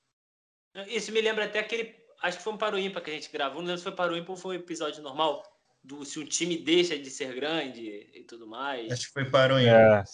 Isso 0.88 1.12
me 1.12 1.20
lembra 1.20 1.46
até 1.46 1.60
aquele. 1.60 1.96
Acho 2.22 2.38
que 2.38 2.44
foi 2.44 2.54
um 2.54 2.58
Paro 2.58 2.78
Ímpar 2.78 3.02
que 3.02 3.10
a 3.10 3.14
gente 3.14 3.32
gravou. 3.32 3.62
Não 3.62 3.68
lembro 3.68 3.78
se 3.78 3.84
foi 3.84 3.94
Paro 3.94 4.16
Ímpar 4.16 4.32
ou 4.32 4.38
foi 4.38 4.56
um 4.56 4.60
episódio 4.60 5.02
normal. 5.02 5.42
Do, 5.84 6.06
se 6.06 6.20
um 6.20 6.26
time 6.26 6.58
deixa 6.58 6.98
de 6.98 7.10
ser 7.10 7.34
grande 7.34 7.82
e 8.14 8.24
tudo 8.24 8.46
mais. 8.46 8.92
Acho 8.92 9.08
que 9.08 9.14
foi 9.14 9.26
Paro 9.26 9.60
Ímpar. 9.60 10.06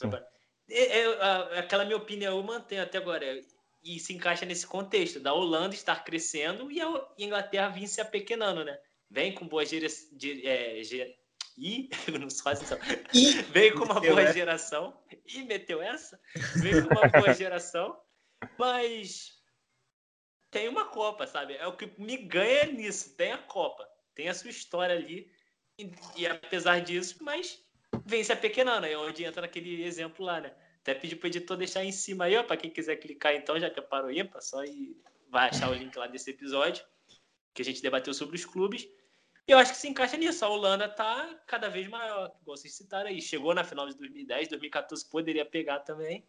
É, 0.70 1.00
é, 1.00 1.04
é, 1.04 1.60
aquela 1.60 1.84
minha 1.84 1.98
opinião 1.98 2.38
eu 2.38 2.44
mantenho 2.44 2.84
até 2.84 2.98
agora. 2.98 3.26
E 3.86 4.00
se 4.00 4.14
encaixa 4.14 4.46
nesse 4.46 4.66
contexto 4.66 5.20
da 5.20 5.32
Holanda 5.34 5.76
estar 5.76 6.04
crescendo 6.04 6.72
e 6.72 6.82
a 6.82 7.08
Inglaterra 7.20 7.70
vir 7.70 7.88
se 7.88 8.02
apequenando, 8.02 8.66
né? 8.66 8.78
Vem 9.10 9.34
com 9.34 9.48
boas 9.48 9.70
gera, 9.70 9.88
é, 10.44 10.82
e 11.58 11.90
não 12.20 12.30
faz 12.30 12.62
isso. 12.62 12.76
E 13.14 13.42
veio 13.44 13.76
com 13.76 13.86
uma 13.86 14.02
boa 14.02 14.22
essa. 14.22 14.34
geração 14.34 15.00
e 15.26 15.44
meteu 15.44 15.82
essa. 15.82 16.20
Veio 16.58 16.88
com 16.88 16.94
uma 16.96 17.08
boa 17.08 17.34
geração, 17.34 17.98
mas 18.58 19.36
tem 20.52 20.68
uma 20.68 20.86
Copa, 20.86 21.26
sabe? 21.28 21.56
É 21.56 21.68
o 21.68 21.78
que 21.78 21.90
me 22.00 22.18
ganha 22.18 22.66
nisso. 22.66 23.16
Tem 23.16 23.32
a 23.32 23.38
Copa, 23.38 23.88
tem 24.16 24.28
a 24.28 24.34
sua 24.34 24.50
história 24.50 24.96
ali 24.96 25.32
e, 25.78 25.92
e 26.18 26.28
apesar 26.28 26.82
disso, 26.82 27.18
mas 27.22 27.64
vem 28.06 28.24
se 28.24 28.34
apequenando. 28.34 28.86
Aí 28.86 28.96
onde 28.96 29.24
entra 29.24 29.42
naquele 29.42 29.84
exemplo 29.84 30.26
lá, 30.26 30.42
né? 30.42 30.54
Até 30.86 30.94
pedi 30.94 31.16
pro 31.16 31.26
editor 31.26 31.58
deixar 31.58 31.84
em 31.84 31.92
cima 31.92 32.26
aí, 32.26 32.38
ó, 32.38 32.44
para 32.44 32.58
quem 32.58 32.70
quiser 32.70 32.98
clicar 32.98 33.34
então, 33.34 33.60
já 33.60 33.72
que 33.72 33.80
é 33.80 33.82
para 33.82 34.06
o 34.06 34.12
ímpar, 34.12 34.40
só 34.40 34.64
ir, 34.64 34.96
vai 35.32 35.50
achar 35.50 35.72
o 35.72 35.74
link 35.74 35.98
lá 35.98 36.06
desse 36.06 36.30
episódio 36.30 36.86
que 37.56 37.64
a 37.64 37.66
gente 37.66 37.82
debateu 37.82 38.14
sobre 38.14 38.36
os 38.36 38.46
clubes. 38.46 38.88
Eu 39.48 39.58
acho 39.58 39.72
que 39.72 39.80
se 39.80 39.88
encaixa 39.88 40.16
nisso. 40.16 40.46
A 40.46 40.48
Holanda 40.48 40.88
tá 40.88 41.40
cada 41.48 41.70
vez 41.70 41.88
maior, 41.88 42.32
igual 42.40 42.56
vocês 42.56 42.72
citaram 42.72 43.10
aí. 43.10 43.20
Chegou 43.20 43.56
na 43.56 43.64
final 43.64 43.90
de 43.90 43.98
2010, 43.98 44.50
2014 44.50 45.10
poderia 45.10 45.44
pegar 45.44 45.80
também. 45.80 46.24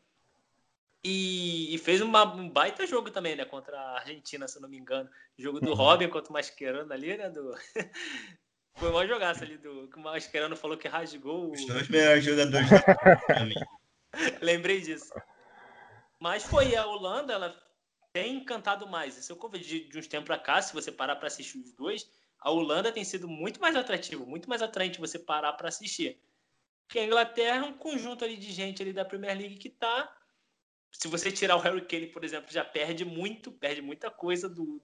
E, 1.04 1.74
e 1.74 1.76
fez 1.76 2.00
uma, 2.00 2.24
um 2.24 2.48
baita 2.48 2.86
jogo 2.86 3.10
também, 3.10 3.36
né? 3.36 3.44
Contra 3.44 3.78
a 3.78 3.98
Argentina, 3.98 4.48
se 4.48 4.56
eu 4.56 4.62
não 4.62 4.70
me 4.70 4.78
engano. 4.78 5.10
Jogo 5.36 5.60
do 5.60 5.68
uhum. 5.68 5.74
Robin 5.74 6.08
contra 6.08 6.30
o 6.30 6.32
Mascherano 6.32 6.90
ali, 6.90 7.14
né? 7.14 7.28
Do... 7.28 7.54
Foi 8.74 8.88
uma 8.88 9.06
jogaça 9.06 9.44
ali 9.44 9.58
do 9.58 9.86
que 9.88 9.98
o 9.98 10.00
Mascherano 10.00 10.56
falou 10.56 10.78
que 10.78 10.88
rasgou. 10.88 11.52
Os 11.52 11.66
dois 11.66 11.88
melhores 11.88 12.24
jogadores 12.24 12.68
pra 13.26 13.44
mim. 13.44 13.54
Lembrei 14.40 14.80
disso. 14.80 15.12
Mas 16.18 16.44
foi 16.44 16.74
a 16.74 16.86
Holanda, 16.86 17.32
ela 17.32 17.66
tem 18.12 18.36
encantado 18.36 18.86
mais. 18.86 19.16
Isso 19.16 19.32
eu 19.32 19.48
de, 19.58 19.88
de 19.88 19.98
uns 19.98 20.06
tempos 20.06 20.26
pra 20.26 20.38
cá, 20.38 20.62
se 20.62 20.72
você 20.72 20.90
parar 20.90 21.16
para 21.16 21.26
assistir 21.26 21.58
os 21.58 21.72
dois, 21.72 22.10
a 22.40 22.50
Holanda 22.50 22.92
tem 22.92 23.04
sido 23.04 23.28
muito 23.28 23.60
mais 23.60 23.76
atrativo, 23.76 24.26
muito 24.26 24.48
mais 24.48 24.62
atraente 24.62 25.00
você 25.00 25.18
parar 25.18 25.52
para 25.52 25.68
assistir. 25.68 26.18
Porque 26.86 26.98
a 26.98 27.04
Inglaterra 27.04 27.66
é 27.66 27.68
um 27.68 27.76
conjunto 27.76 28.24
ali 28.24 28.36
de 28.36 28.52
gente 28.52 28.80
ali 28.82 28.92
da 28.92 29.04
Premier 29.04 29.36
League 29.36 29.58
que 29.58 29.68
tá. 29.68 30.14
Se 30.92 31.08
você 31.08 31.30
tirar 31.30 31.56
o 31.56 31.60
Harry 31.60 31.84
Kane, 31.84 32.06
por 32.06 32.24
exemplo, 32.24 32.50
já 32.50 32.64
perde 32.64 33.04
muito, 33.04 33.50
perde 33.52 33.82
muita 33.82 34.10
coisa 34.10 34.48
do, 34.48 34.80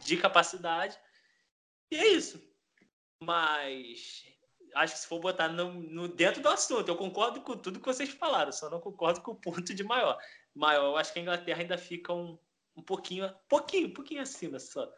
de 0.00 0.16
capacidade. 0.16 0.98
E 1.90 1.96
é 1.96 2.06
isso. 2.08 2.40
Mas 3.22 4.24
acho 4.74 4.94
que 4.94 5.00
se 5.00 5.06
for 5.06 5.20
botar 5.20 5.48
no, 5.48 5.72
no, 5.72 6.08
dentro 6.08 6.42
do 6.42 6.48
assunto, 6.48 6.88
eu 6.88 6.96
concordo 6.96 7.40
com 7.40 7.56
tudo 7.56 7.80
que 7.80 7.86
vocês 7.86 8.10
falaram, 8.10 8.52
só 8.52 8.70
não 8.70 8.80
concordo 8.80 9.20
com 9.20 9.32
o 9.32 9.36
ponto 9.36 9.74
de 9.74 9.84
maior. 9.84 10.18
Maior, 10.54 10.86
eu 10.86 10.96
acho 10.96 11.12
que 11.12 11.18
a 11.18 11.22
Inglaterra 11.22 11.60
ainda 11.60 11.78
fica 11.78 12.12
um, 12.12 12.38
um 12.76 12.82
pouquinho, 12.82 13.32
pouquinho, 13.48 13.92
pouquinho 13.92 14.22
acima 14.22 14.58
só. 14.58 14.90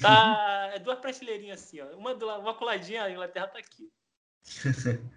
Tá, 0.00 0.70
é 0.74 0.78
duas 0.78 0.98
prateleirinhas 0.98 1.62
assim, 1.62 1.80
ó. 1.80 1.86
Uma, 1.96 2.14
do, 2.14 2.26
uma 2.26 2.54
coladinha, 2.54 3.04
a 3.04 3.10
Inglaterra 3.10 3.48
tá 3.48 3.58
aqui. 3.58 3.90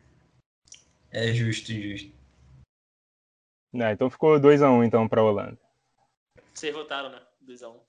é 1.12 1.34
justo, 1.34 1.72
justo. 1.72 2.14
Não, 3.72 3.90
então 3.90 4.10
ficou 4.10 4.40
2x1 4.40 4.72
um, 4.72 4.84
então 4.84 5.08
pra 5.08 5.24
Holanda. 5.24 5.60
Vocês 6.54 6.74
votaram, 6.74 7.10
né? 7.10 7.22
2x1. 7.44 7.76
Um. 7.76 7.80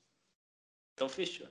Então 0.95 1.09
fechou. 1.09 1.49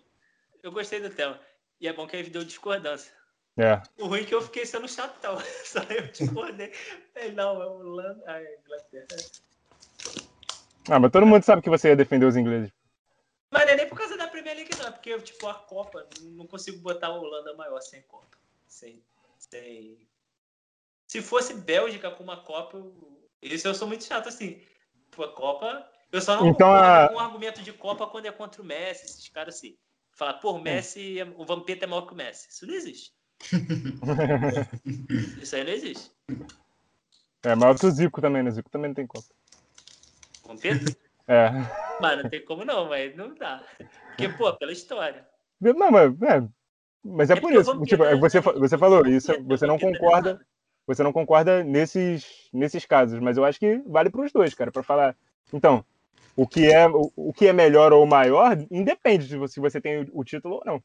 Eu 0.61 0.71
gostei 0.71 0.99
do 0.99 1.09
tema. 1.09 1.39
E 1.79 1.87
é 1.87 1.93
bom 1.93 2.07
que 2.07 2.15
aí 2.15 2.29
deu 2.29 2.43
discordância. 2.43 3.13
É. 3.57 3.81
O 3.99 4.07
ruim 4.07 4.21
é 4.21 4.25
que 4.25 4.33
eu 4.33 4.41
fiquei 4.41 4.65
sendo 4.65 4.87
chatão. 4.87 5.37
Só 5.65 5.79
eu 5.83 6.07
discordei. 6.07 6.71
não, 7.33 7.61
é 7.61 7.65
Holanda. 7.65 8.23
Ah, 8.25 8.41
é 8.41 8.59
Inglaterra. 8.59 9.07
Ah, 10.89 10.99
mas 10.99 11.11
todo 11.11 11.25
mundo 11.25 11.43
sabe 11.43 11.61
que 11.61 11.69
você 11.69 11.89
ia 11.89 11.95
defender 11.95 12.25
os 12.25 12.35
ingleses. 12.35 12.71
Mas 13.51 13.65
não 13.65 13.73
é 13.73 13.75
nem 13.75 13.87
por 13.87 13.97
causa 13.97 14.17
da 14.17 14.27
Premier 14.27 14.55
League, 14.55 14.75
não. 14.77 14.87
É 14.87 14.91
porque, 14.91 15.17
tipo, 15.21 15.47
a 15.47 15.53
Copa, 15.53 16.07
não 16.21 16.47
consigo 16.47 16.79
botar 16.79 17.07
a 17.07 17.15
Holanda 17.15 17.53
maior 17.55 17.79
sem 17.81 18.01
Copa. 18.03 18.37
Sem. 18.67 19.03
sem... 19.37 20.07
Se 21.07 21.21
fosse 21.21 21.53
Bélgica 21.53 22.09
com 22.09 22.23
uma 22.23 22.43
Copa, 22.43 22.77
eu... 22.77 23.29
isso 23.41 23.67
eu 23.67 23.75
sou 23.75 23.87
muito 23.87 24.03
chato, 24.03 24.27
assim. 24.27 24.61
Pô, 25.11 25.23
a 25.23 25.31
Copa. 25.31 25.87
Eu 26.11 26.21
só 26.21 26.37
não 26.37 26.47
então, 26.47 26.73
a... 26.73 27.11
o 27.13 27.19
argumento 27.19 27.61
de 27.61 27.71
Copa 27.71 28.07
quando 28.07 28.25
é 28.25 28.31
contra 28.31 28.61
o 28.61 28.65
Messi, 28.65 29.05
esses 29.05 29.29
caras 29.29 29.55
assim. 29.55 29.77
Falar, 30.11 30.33
pô, 30.35 30.53
o 30.53 30.59
Messi, 30.59 31.19
é... 31.19 31.23
o 31.23 31.45
Vampeta 31.45 31.85
é 31.85 31.87
maior 31.87 32.07
que 32.07 32.13
o 32.13 32.15
Messi. 32.15 32.49
Isso 32.49 32.65
não 32.65 32.73
existe. 32.73 33.13
Isso 35.41 35.55
aí 35.55 35.63
não 35.63 35.71
existe. 35.71 36.11
É 37.43 37.55
maior 37.55 37.77
que 37.77 37.85
o 37.85 37.91
Zico 37.91 38.21
também, 38.21 38.43
né? 38.43 38.51
Zico 38.51 38.69
também 38.69 38.89
não 38.89 38.95
tem 38.95 39.07
Copa. 39.07 39.27
Vampeta? 40.47 40.95
É. 41.27 41.49
Mas 42.01 42.23
não 42.23 42.29
tem 42.29 42.43
como 42.45 42.65
não, 42.65 42.89
mas 42.89 43.15
não 43.15 43.33
dá. 43.33 43.63
Porque, 44.07 44.29
pô, 44.29 44.51
pela 44.53 44.71
história. 44.71 45.27
Não, 45.59 45.91
mas 45.91 46.21
é, 46.21 46.47
mas 47.03 47.29
é, 47.29 47.33
é 47.33 47.39
por 47.39 47.53
isso. 47.53 47.79
Tipo, 47.85 48.03
você, 48.17 48.39
você 48.39 48.77
falou, 48.77 49.05
isso, 49.07 49.31
você 49.43 49.67
não 49.67 49.77
concorda. 49.77 50.39
Você 50.85 51.01
não 51.01 51.13
concorda 51.13 51.63
nesses, 51.63 52.49
nesses 52.51 52.85
casos, 52.85 53.17
mas 53.19 53.37
eu 53.37 53.45
acho 53.45 53.57
que 53.57 53.81
vale 53.85 54.09
para 54.09 54.21
os 54.21 54.33
dois, 54.33 54.53
cara, 54.53 54.69
para 54.69 54.83
falar. 54.83 55.15
Então, 55.53 55.85
o 56.35 56.45
que 56.45 56.69
é 56.69 56.87
o, 56.87 57.09
o, 57.15 57.31
que 57.31 57.47
é 57.47 57.53
melhor 57.53 57.93
ou 57.93 58.05
maior, 58.05 58.57
independe 58.69 59.27
de 59.27 59.47
se 59.47 59.61
você 59.61 59.79
tem 59.79 60.01
o, 60.01 60.09
o 60.11 60.23
título 60.25 60.55
ou 60.55 60.63
não. 60.65 60.83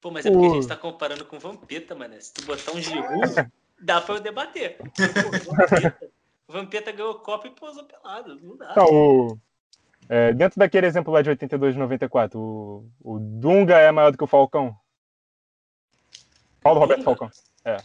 Pô, 0.00 0.10
mas 0.10 0.24
é 0.24 0.30
porque 0.30 0.46
a 0.46 0.50
gente 0.50 0.68
tá 0.68 0.76
comparando 0.76 1.24
com 1.24 1.38
Vampeta, 1.38 1.94
mano. 1.94 2.14
Se 2.20 2.32
tu 2.32 2.44
botar 2.44 2.72
um 2.72 2.80
Giroud, 2.80 3.50
dá 3.80 4.00
para 4.00 4.14
eu 4.14 4.20
debater. 4.20 4.76
Pô, 4.76 5.52
Vampeta, 5.52 6.10
Vampeta 6.46 6.92
ganhou 6.92 7.14
Copa 7.16 7.48
e 7.48 7.50
pousou 7.50 7.84
pelado. 7.84 8.38
Não 8.40 8.56
dá. 8.56 8.70
Então, 8.70 8.86
o, 8.86 9.38
é, 10.08 10.32
dentro 10.32 10.58
daquele 10.58 10.86
exemplo 10.86 11.12
lá 11.12 11.20
de 11.20 11.30
82 11.30 11.74
e 11.74 11.78
94, 11.78 12.40
o, 12.40 12.90
o 13.02 13.18
Dunga 13.18 13.76
é 13.76 13.92
maior 13.92 14.10
do 14.10 14.16
que 14.16 14.24
o 14.24 14.28
Falcão? 14.28 14.74
Paulo 16.62 16.80
Roberto 16.80 17.04
Falcão. 17.04 17.30
É. 17.64 17.76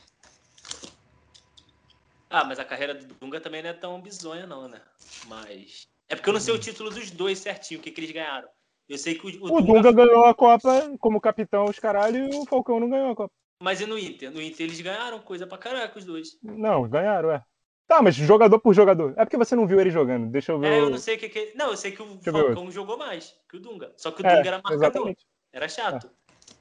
Ah, 2.29 2.45
mas 2.45 2.59
a 2.59 2.65
carreira 2.65 2.95
do 2.95 3.13
Dunga 3.15 3.41
também 3.41 3.61
não 3.61 3.69
é 3.69 3.73
tão 3.73 4.01
bizonha, 4.01 4.47
não, 4.47 4.67
né? 4.67 4.81
Mas. 5.25 5.87
É 6.07 6.15
porque 6.15 6.29
eu 6.29 6.33
não 6.33 6.39
sei 6.39 6.53
o 6.53 6.59
título 6.59 6.89
dos 6.89 7.11
dois 7.11 7.39
certinho, 7.39 7.79
o 7.79 7.83
que, 7.83 7.91
que 7.91 7.99
eles 7.99 8.11
ganharam. 8.11 8.47
Eu 8.87 8.97
sei 8.97 9.15
que 9.15 9.25
o, 9.25 9.29
o, 9.29 9.57
o 9.57 9.61
Dunga... 9.61 9.91
Dunga... 9.91 10.05
ganhou 10.05 10.25
a 10.25 10.33
Copa 10.33 10.91
como 10.99 11.21
capitão, 11.21 11.65
os 11.65 11.79
caralho, 11.79 12.17
e 12.17 12.35
o 12.37 12.45
Falcão 12.45 12.79
não 12.79 12.89
ganhou 12.89 13.11
a 13.11 13.15
Copa. 13.15 13.33
Mas 13.61 13.79
e 13.79 13.85
no 13.85 13.97
Inter? 13.97 14.29
No 14.31 14.41
Inter 14.41 14.65
eles 14.65 14.81
ganharam 14.81 15.19
coisa 15.19 15.47
pra 15.47 15.57
caraca, 15.57 15.97
os 15.97 16.03
dois. 16.03 16.37
Não, 16.43 16.87
ganharam, 16.89 17.31
é. 17.31 17.43
Tá, 17.87 18.01
mas 18.01 18.15
jogador 18.15 18.59
por 18.59 18.73
jogador. 18.73 19.13
É 19.17 19.23
porque 19.25 19.37
você 19.37 19.55
não 19.55 19.67
viu 19.67 19.79
ele 19.79 19.89
jogando. 19.91 20.29
Deixa 20.29 20.51
eu 20.51 20.59
ver. 20.59 20.71
É, 20.71 20.79
eu 20.79 20.89
não 20.89 20.97
sei 20.97 21.15
o 21.15 21.19
que 21.19 21.29
que. 21.29 21.53
Não, 21.55 21.69
eu 21.69 21.77
sei 21.77 21.91
que 21.91 22.01
o 22.01 22.05
Deixa 22.15 22.31
Falcão 22.31 22.71
jogou 22.71 22.97
mais 22.97 23.35
que 23.49 23.57
o 23.57 23.59
Dunga. 23.59 23.93
Só 23.95 24.11
que 24.11 24.21
o 24.21 24.25
É, 24.25 24.35
Dunga 24.35 24.47
era 24.47 24.57
marcador. 24.57 24.75
exatamente. 24.83 25.25
Era 25.51 25.67
chato. 25.69 26.09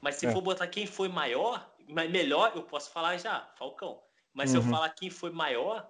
Mas 0.01 0.15
se 0.15 0.27
É. 0.27 0.31
for 0.31 0.41
botar 0.41 0.67
quem 0.67 0.85
foi 0.85 1.07
maior, 1.09 1.69
melhor, 1.87 2.51
eu 2.55 2.63
posso 2.63 2.91
falar 2.91 3.17
já, 3.17 3.49
Falcão. 3.57 3.99
Mas 4.33 4.49
se 4.49 4.57
eu 4.57 4.61
Uhum. 4.61 4.69
falar 4.69 4.89
quem 4.89 5.09
foi 5.09 5.31
maior, 5.31 5.87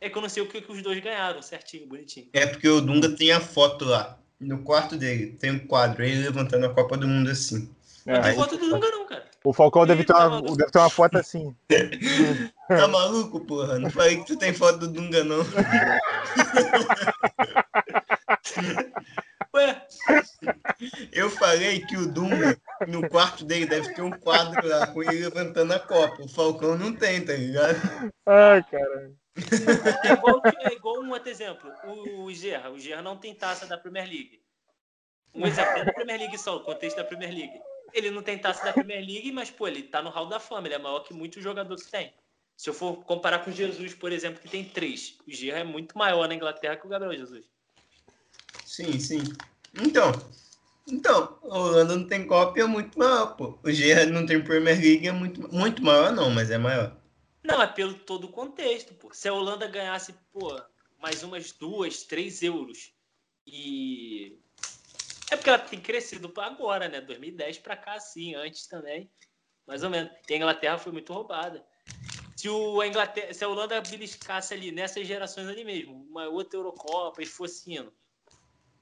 é 0.00 0.08
que 0.10 0.16
eu 0.16 0.22
não 0.22 0.28
sei 0.28 0.42
o 0.42 0.48
que, 0.48 0.60
que 0.60 0.72
os 0.72 0.82
dois 0.82 0.98
ganharam, 1.00 1.40
certinho, 1.42 1.86
bonitinho. 1.86 2.28
É 2.32 2.46
porque 2.46 2.68
o 2.68 2.80
Dunga 2.80 3.14
tem 3.16 3.32
a 3.32 3.40
foto 3.40 3.84
lá. 3.84 4.18
No 4.42 4.58
quarto 4.62 4.96
dele, 4.96 5.36
tem 5.38 5.50
um 5.52 5.58
quadro, 5.66 6.04
ele 6.04 6.22
levantando 6.24 6.66
a 6.66 6.74
Copa 6.74 6.96
do 6.96 7.06
Mundo 7.08 7.30
assim. 7.30 7.70
É, 8.06 8.14
Não 8.14 8.22
tem 8.22 8.34
foto 8.34 8.56
do 8.56 8.68
Dunga, 8.68 8.88
não, 8.90 9.06
cara. 9.06 9.24
o 9.44 9.52
Falcão 9.52 9.86
deve 9.86 10.02
ter, 10.04 10.12
tá 10.12 10.26
uma, 10.26 10.30
maluco. 10.40 10.56
deve 10.56 10.70
ter 10.72 10.78
uma 10.78 10.90
foto 10.90 11.18
assim. 11.18 11.54
Tá 12.68 12.88
maluco, 12.88 13.40
porra? 13.40 13.78
Não 13.78 13.90
falei 13.90 14.16
que 14.16 14.26
tu 14.26 14.36
tem 14.36 14.52
foto 14.54 14.78
do 14.78 14.88
Dunga, 14.88 15.22
não. 15.24 15.44
Ué, 19.54 19.82
Eu 21.12 21.28
falei 21.30 21.80
que 21.80 21.96
o 21.96 22.06
Dunga, 22.10 22.56
no 22.88 23.06
quarto 23.08 23.44
dele, 23.44 23.66
deve 23.66 23.92
ter 23.94 24.00
um 24.02 24.10
quadro 24.10 24.66
lá 24.66 24.86
com 24.86 25.02
ele 25.02 25.24
levantando 25.24 25.72
a 25.74 25.78
Copa. 25.78 26.22
O 26.22 26.28
Falcão 26.28 26.76
não 26.78 26.94
tem, 26.94 27.22
tá 27.24 27.34
ligado? 27.34 27.76
Ai, 28.26 28.62
cara. 28.70 29.10
É 29.36 30.12
igual, 30.12 30.42
é 30.44 30.72
igual 30.72 31.02
um 31.02 31.10
outro 31.10 31.30
exemplo. 31.30 31.72
O, 31.84 32.24
o 32.24 32.32
Gerra. 32.32 32.70
O 32.70 32.78
Gerra 32.78 33.02
não 33.02 33.16
tem 33.16 33.34
taça 33.34 33.66
da 33.66 33.78
Premier 33.78 34.06
League. 34.06 34.42
Um 35.34 35.46
exemplo 35.46 35.78
é 35.78 35.84
da 35.84 35.92
Premier 35.92 36.18
League 36.18 36.38
só, 36.38 36.56
o 36.56 36.60
contexto 36.60 36.96
da 36.96 37.04
Premier 37.04 37.32
League. 37.32 37.60
Ele 37.94 38.10
não 38.10 38.22
tem 38.22 38.38
taça 38.38 38.64
da 38.64 38.72
Premier 38.72 39.04
League, 39.04 39.32
mas, 39.32 39.50
pô, 39.50 39.66
ele 39.66 39.82
tá 39.82 40.02
no 40.02 40.10
hall 40.10 40.26
da 40.26 40.38
fama. 40.38 40.66
Ele 40.66 40.74
é 40.74 40.78
maior 40.78 41.00
que 41.00 41.14
muitos 41.14 41.42
jogadores 41.42 41.84
que 41.84 41.90
tem. 41.90 42.12
Se 42.56 42.68
eu 42.68 42.74
for 42.74 43.02
comparar 43.04 43.40
com 43.40 43.50
Jesus, 43.50 43.94
por 43.94 44.12
exemplo, 44.12 44.40
que 44.40 44.48
tem 44.48 44.64
três. 44.64 45.18
O 45.26 45.30
Gerra 45.30 45.60
é 45.60 45.64
muito 45.64 45.96
maior 45.96 46.28
na 46.28 46.34
Inglaterra 46.34 46.76
que 46.76 46.86
o 46.86 46.88
Gabriel 46.88 47.16
Jesus. 47.16 47.46
Sim, 48.64 48.98
sim. 48.98 49.22
Então, 49.80 50.12
então, 50.86 51.38
a 51.44 51.58
Holanda 51.58 51.96
não 51.96 52.06
tem 52.06 52.26
e 52.56 52.60
é 52.60 52.64
muito 52.66 52.98
maior, 52.98 53.36
pô. 53.36 53.58
O 53.62 53.70
Gerrard 53.70 54.12
não 54.12 54.26
tem 54.26 54.42
Premier 54.42 54.78
League, 54.78 55.06
é 55.06 55.12
muito, 55.12 55.52
muito 55.54 55.82
maior 55.82 56.12
não, 56.12 56.30
mas 56.30 56.50
é 56.50 56.58
maior. 56.58 56.96
Não, 57.42 57.60
é 57.60 57.66
pelo 57.66 57.94
todo 57.94 58.24
o 58.24 58.32
contexto, 58.32 58.94
pô. 58.94 59.12
Se 59.12 59.28
a 59.28 59.34
Holanda 59.34 59.66
ganhasse, 59.66 60.14
pô, 60.32 60.60
mais 60.98 61.22
umas 61.22 61.52
duas, 61.52 62.04
três 62.04 62.42
euros 62.42 62.92
e. 63.46 64.38
É 65.30 65.36
porque 65.36 65.48
ela 65.48 65.58
tem 65.58 65.80
crescido 65.80 66.32
agora, 66.36 66.88
né? 66.88 67.00
2010 67.00 67.58
pra 67.58 67.76
cá, 67.76 67.98
sim, 67.98 68.34
antes 68.34 68.66
também. 68.66 69.10
Mais 69.66 69.82
ou 69.82 69.90
menos. 69.90 70.12
E 70.28 70.34
a 70.34 70.36
Inglaterra 70.36 70.78
foi 70.78 70.92
muito 70.92 71.12
roubada. 71.12 71.64
Se, 72.36 72.48
o, 72.48 72.80
a 72.80 72.86
Inglaterra, 72.86 73.32
se 73.32 73.42
a 73.42 73.48
Holanda 73.48 73.80
beliscasse 73.80 74.52
ali 74.52 74.70
nessas 74.70 75.06
gerações 75.06 75.48
ali 75.48 75.64
mesmo, 75.64 76.06
uma 76.10 76.28
outra 76.28 76.58
Eurocopa 76.58 77.22
e 77.22 77.26
fosse 77.26 77.72
indo, 77.72 77.92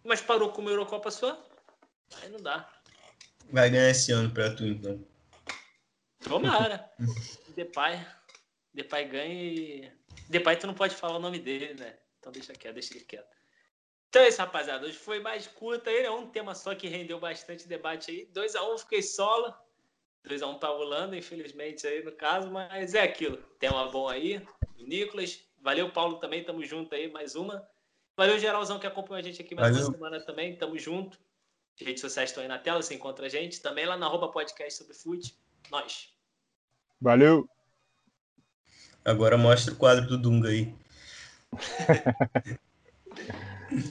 mas 0.04 0.20
parou 0.20 0.50
com 0.50 0.60
uma 0.60 0.70
Eurocopa 0.70 1.10
só, 1.10 1.40
aí 2.22 2.28
não 2.30 2.40
dá. 2.40 2.68
Vai 3.52 3.70
ganhar 3.70 3.90
esse 3.90 4.12
ano 4.12 4.30
pra 4.30 4.54
tu, 4.54 4.64
então. 4.64 5.04
Tomara. 6.20 6.90
Depay. 7.54 8.06
Depay 8.72 9.04
ganha 9.06 9.34
e. 9.34 9.92
Depay 10.28 10.56
tu 10.56 10.66
não 10.66 10.74
pode 10.74 10.94
falar 10.94 11.16
o 11.16 11.20
nome 11.20 11.38
dele, 11.38 11.74
né? 11.74 11.96
Então 12.18 12.30
deixa 12.30 12.52
quieto, 12.52 12.74
deixa 12.74 12.94
ele 12.94 13.04
quieto. 13.04 13.28
Então 14.08 14.22
é 14.22 14.28
isso, 14.28 14.38
rapaziada. 14.38 14.86
Hoje 14.86 14.96
foi 14.96 15.20
mais 15.20 15.46
curta 15.46 15.88
aí, 15.88 16.02
é 16.02 16.10
um 16.10 16.28
tema 16.28 16.54
só 16.54 16.74
que 16.74 16.88
rendeu 16.88 17.18
bastante 17.20 17.68
debate 17.68 18.10
aí. 18.10 18.26
2x1 18.32 18.78
fiquei 18.80 19.02
solo. 19.02 19.54
2x1 20.26 20.58
pra 20.58 20.72
Holanda, 20.72 21.16
infelizmente, 21.16 21.86
aí 21.86 22.02
no 22.04 22.12
caso, 22.12 22.50
mas 22.50 22.94
é 22.94 23.02
aquilo. 23.02 23.38
Tema 23.58 23.88
bom 23.90 24.08
aí. 24.08 24.44
Do 24.76 24.84
Nicolas. 24.84 25.42
Valeu, 25.60 25.90
Paulo, 25.90 26.18
também. 26.18 26.44
Tamo 26.44 26.64
junto 26.64 26.94
aí, 26.94 27.10
mais 27.10 27.34
uma. 27.34 27.66
Valeu, 28.16 28.38
geralzão, 28.38 28.78
que 28.78 28.86
acompanhou 28.86 29.20
a 29.20 29.22
gente 29.22 29.40
aqui 29.40 29.54
mais 29.54 29.68
Valeu. 29.70 29.86
uma 29.86 29.94
semana 29.94 30.20
também. 30.20 30.56
Tamo 30.56 30.78
junto. 30.78 31.18
As 31.80 31.86
redes 31.86 32.00
sociais 32.00 32.30
estão 32.30 32.42
aí 32.42 32.48
na 32.48 32.58
tela, 32.58 32.82
você 32.82 32.94
encontra 32.94 33.26
a 33.26 33.28
gente. 33.28 33.62
Também 33.62 33.86
lá 33.86 33.96
na 33.96 34.06
arroba 34.06 34.28
podcast 34.28 34.76
sobre 34.78 34.94
fute. 34.94 35.38
Nós. 35.70 36.12
Valeu. 37.00 37.48
Agora 39.04 39.36
mostra 39.36 39.72
o 39.72 39.76
quadro 39.76 40.06
do 40.06 40.18
Dunga 40.18 40.48
aí. 40.48 40.72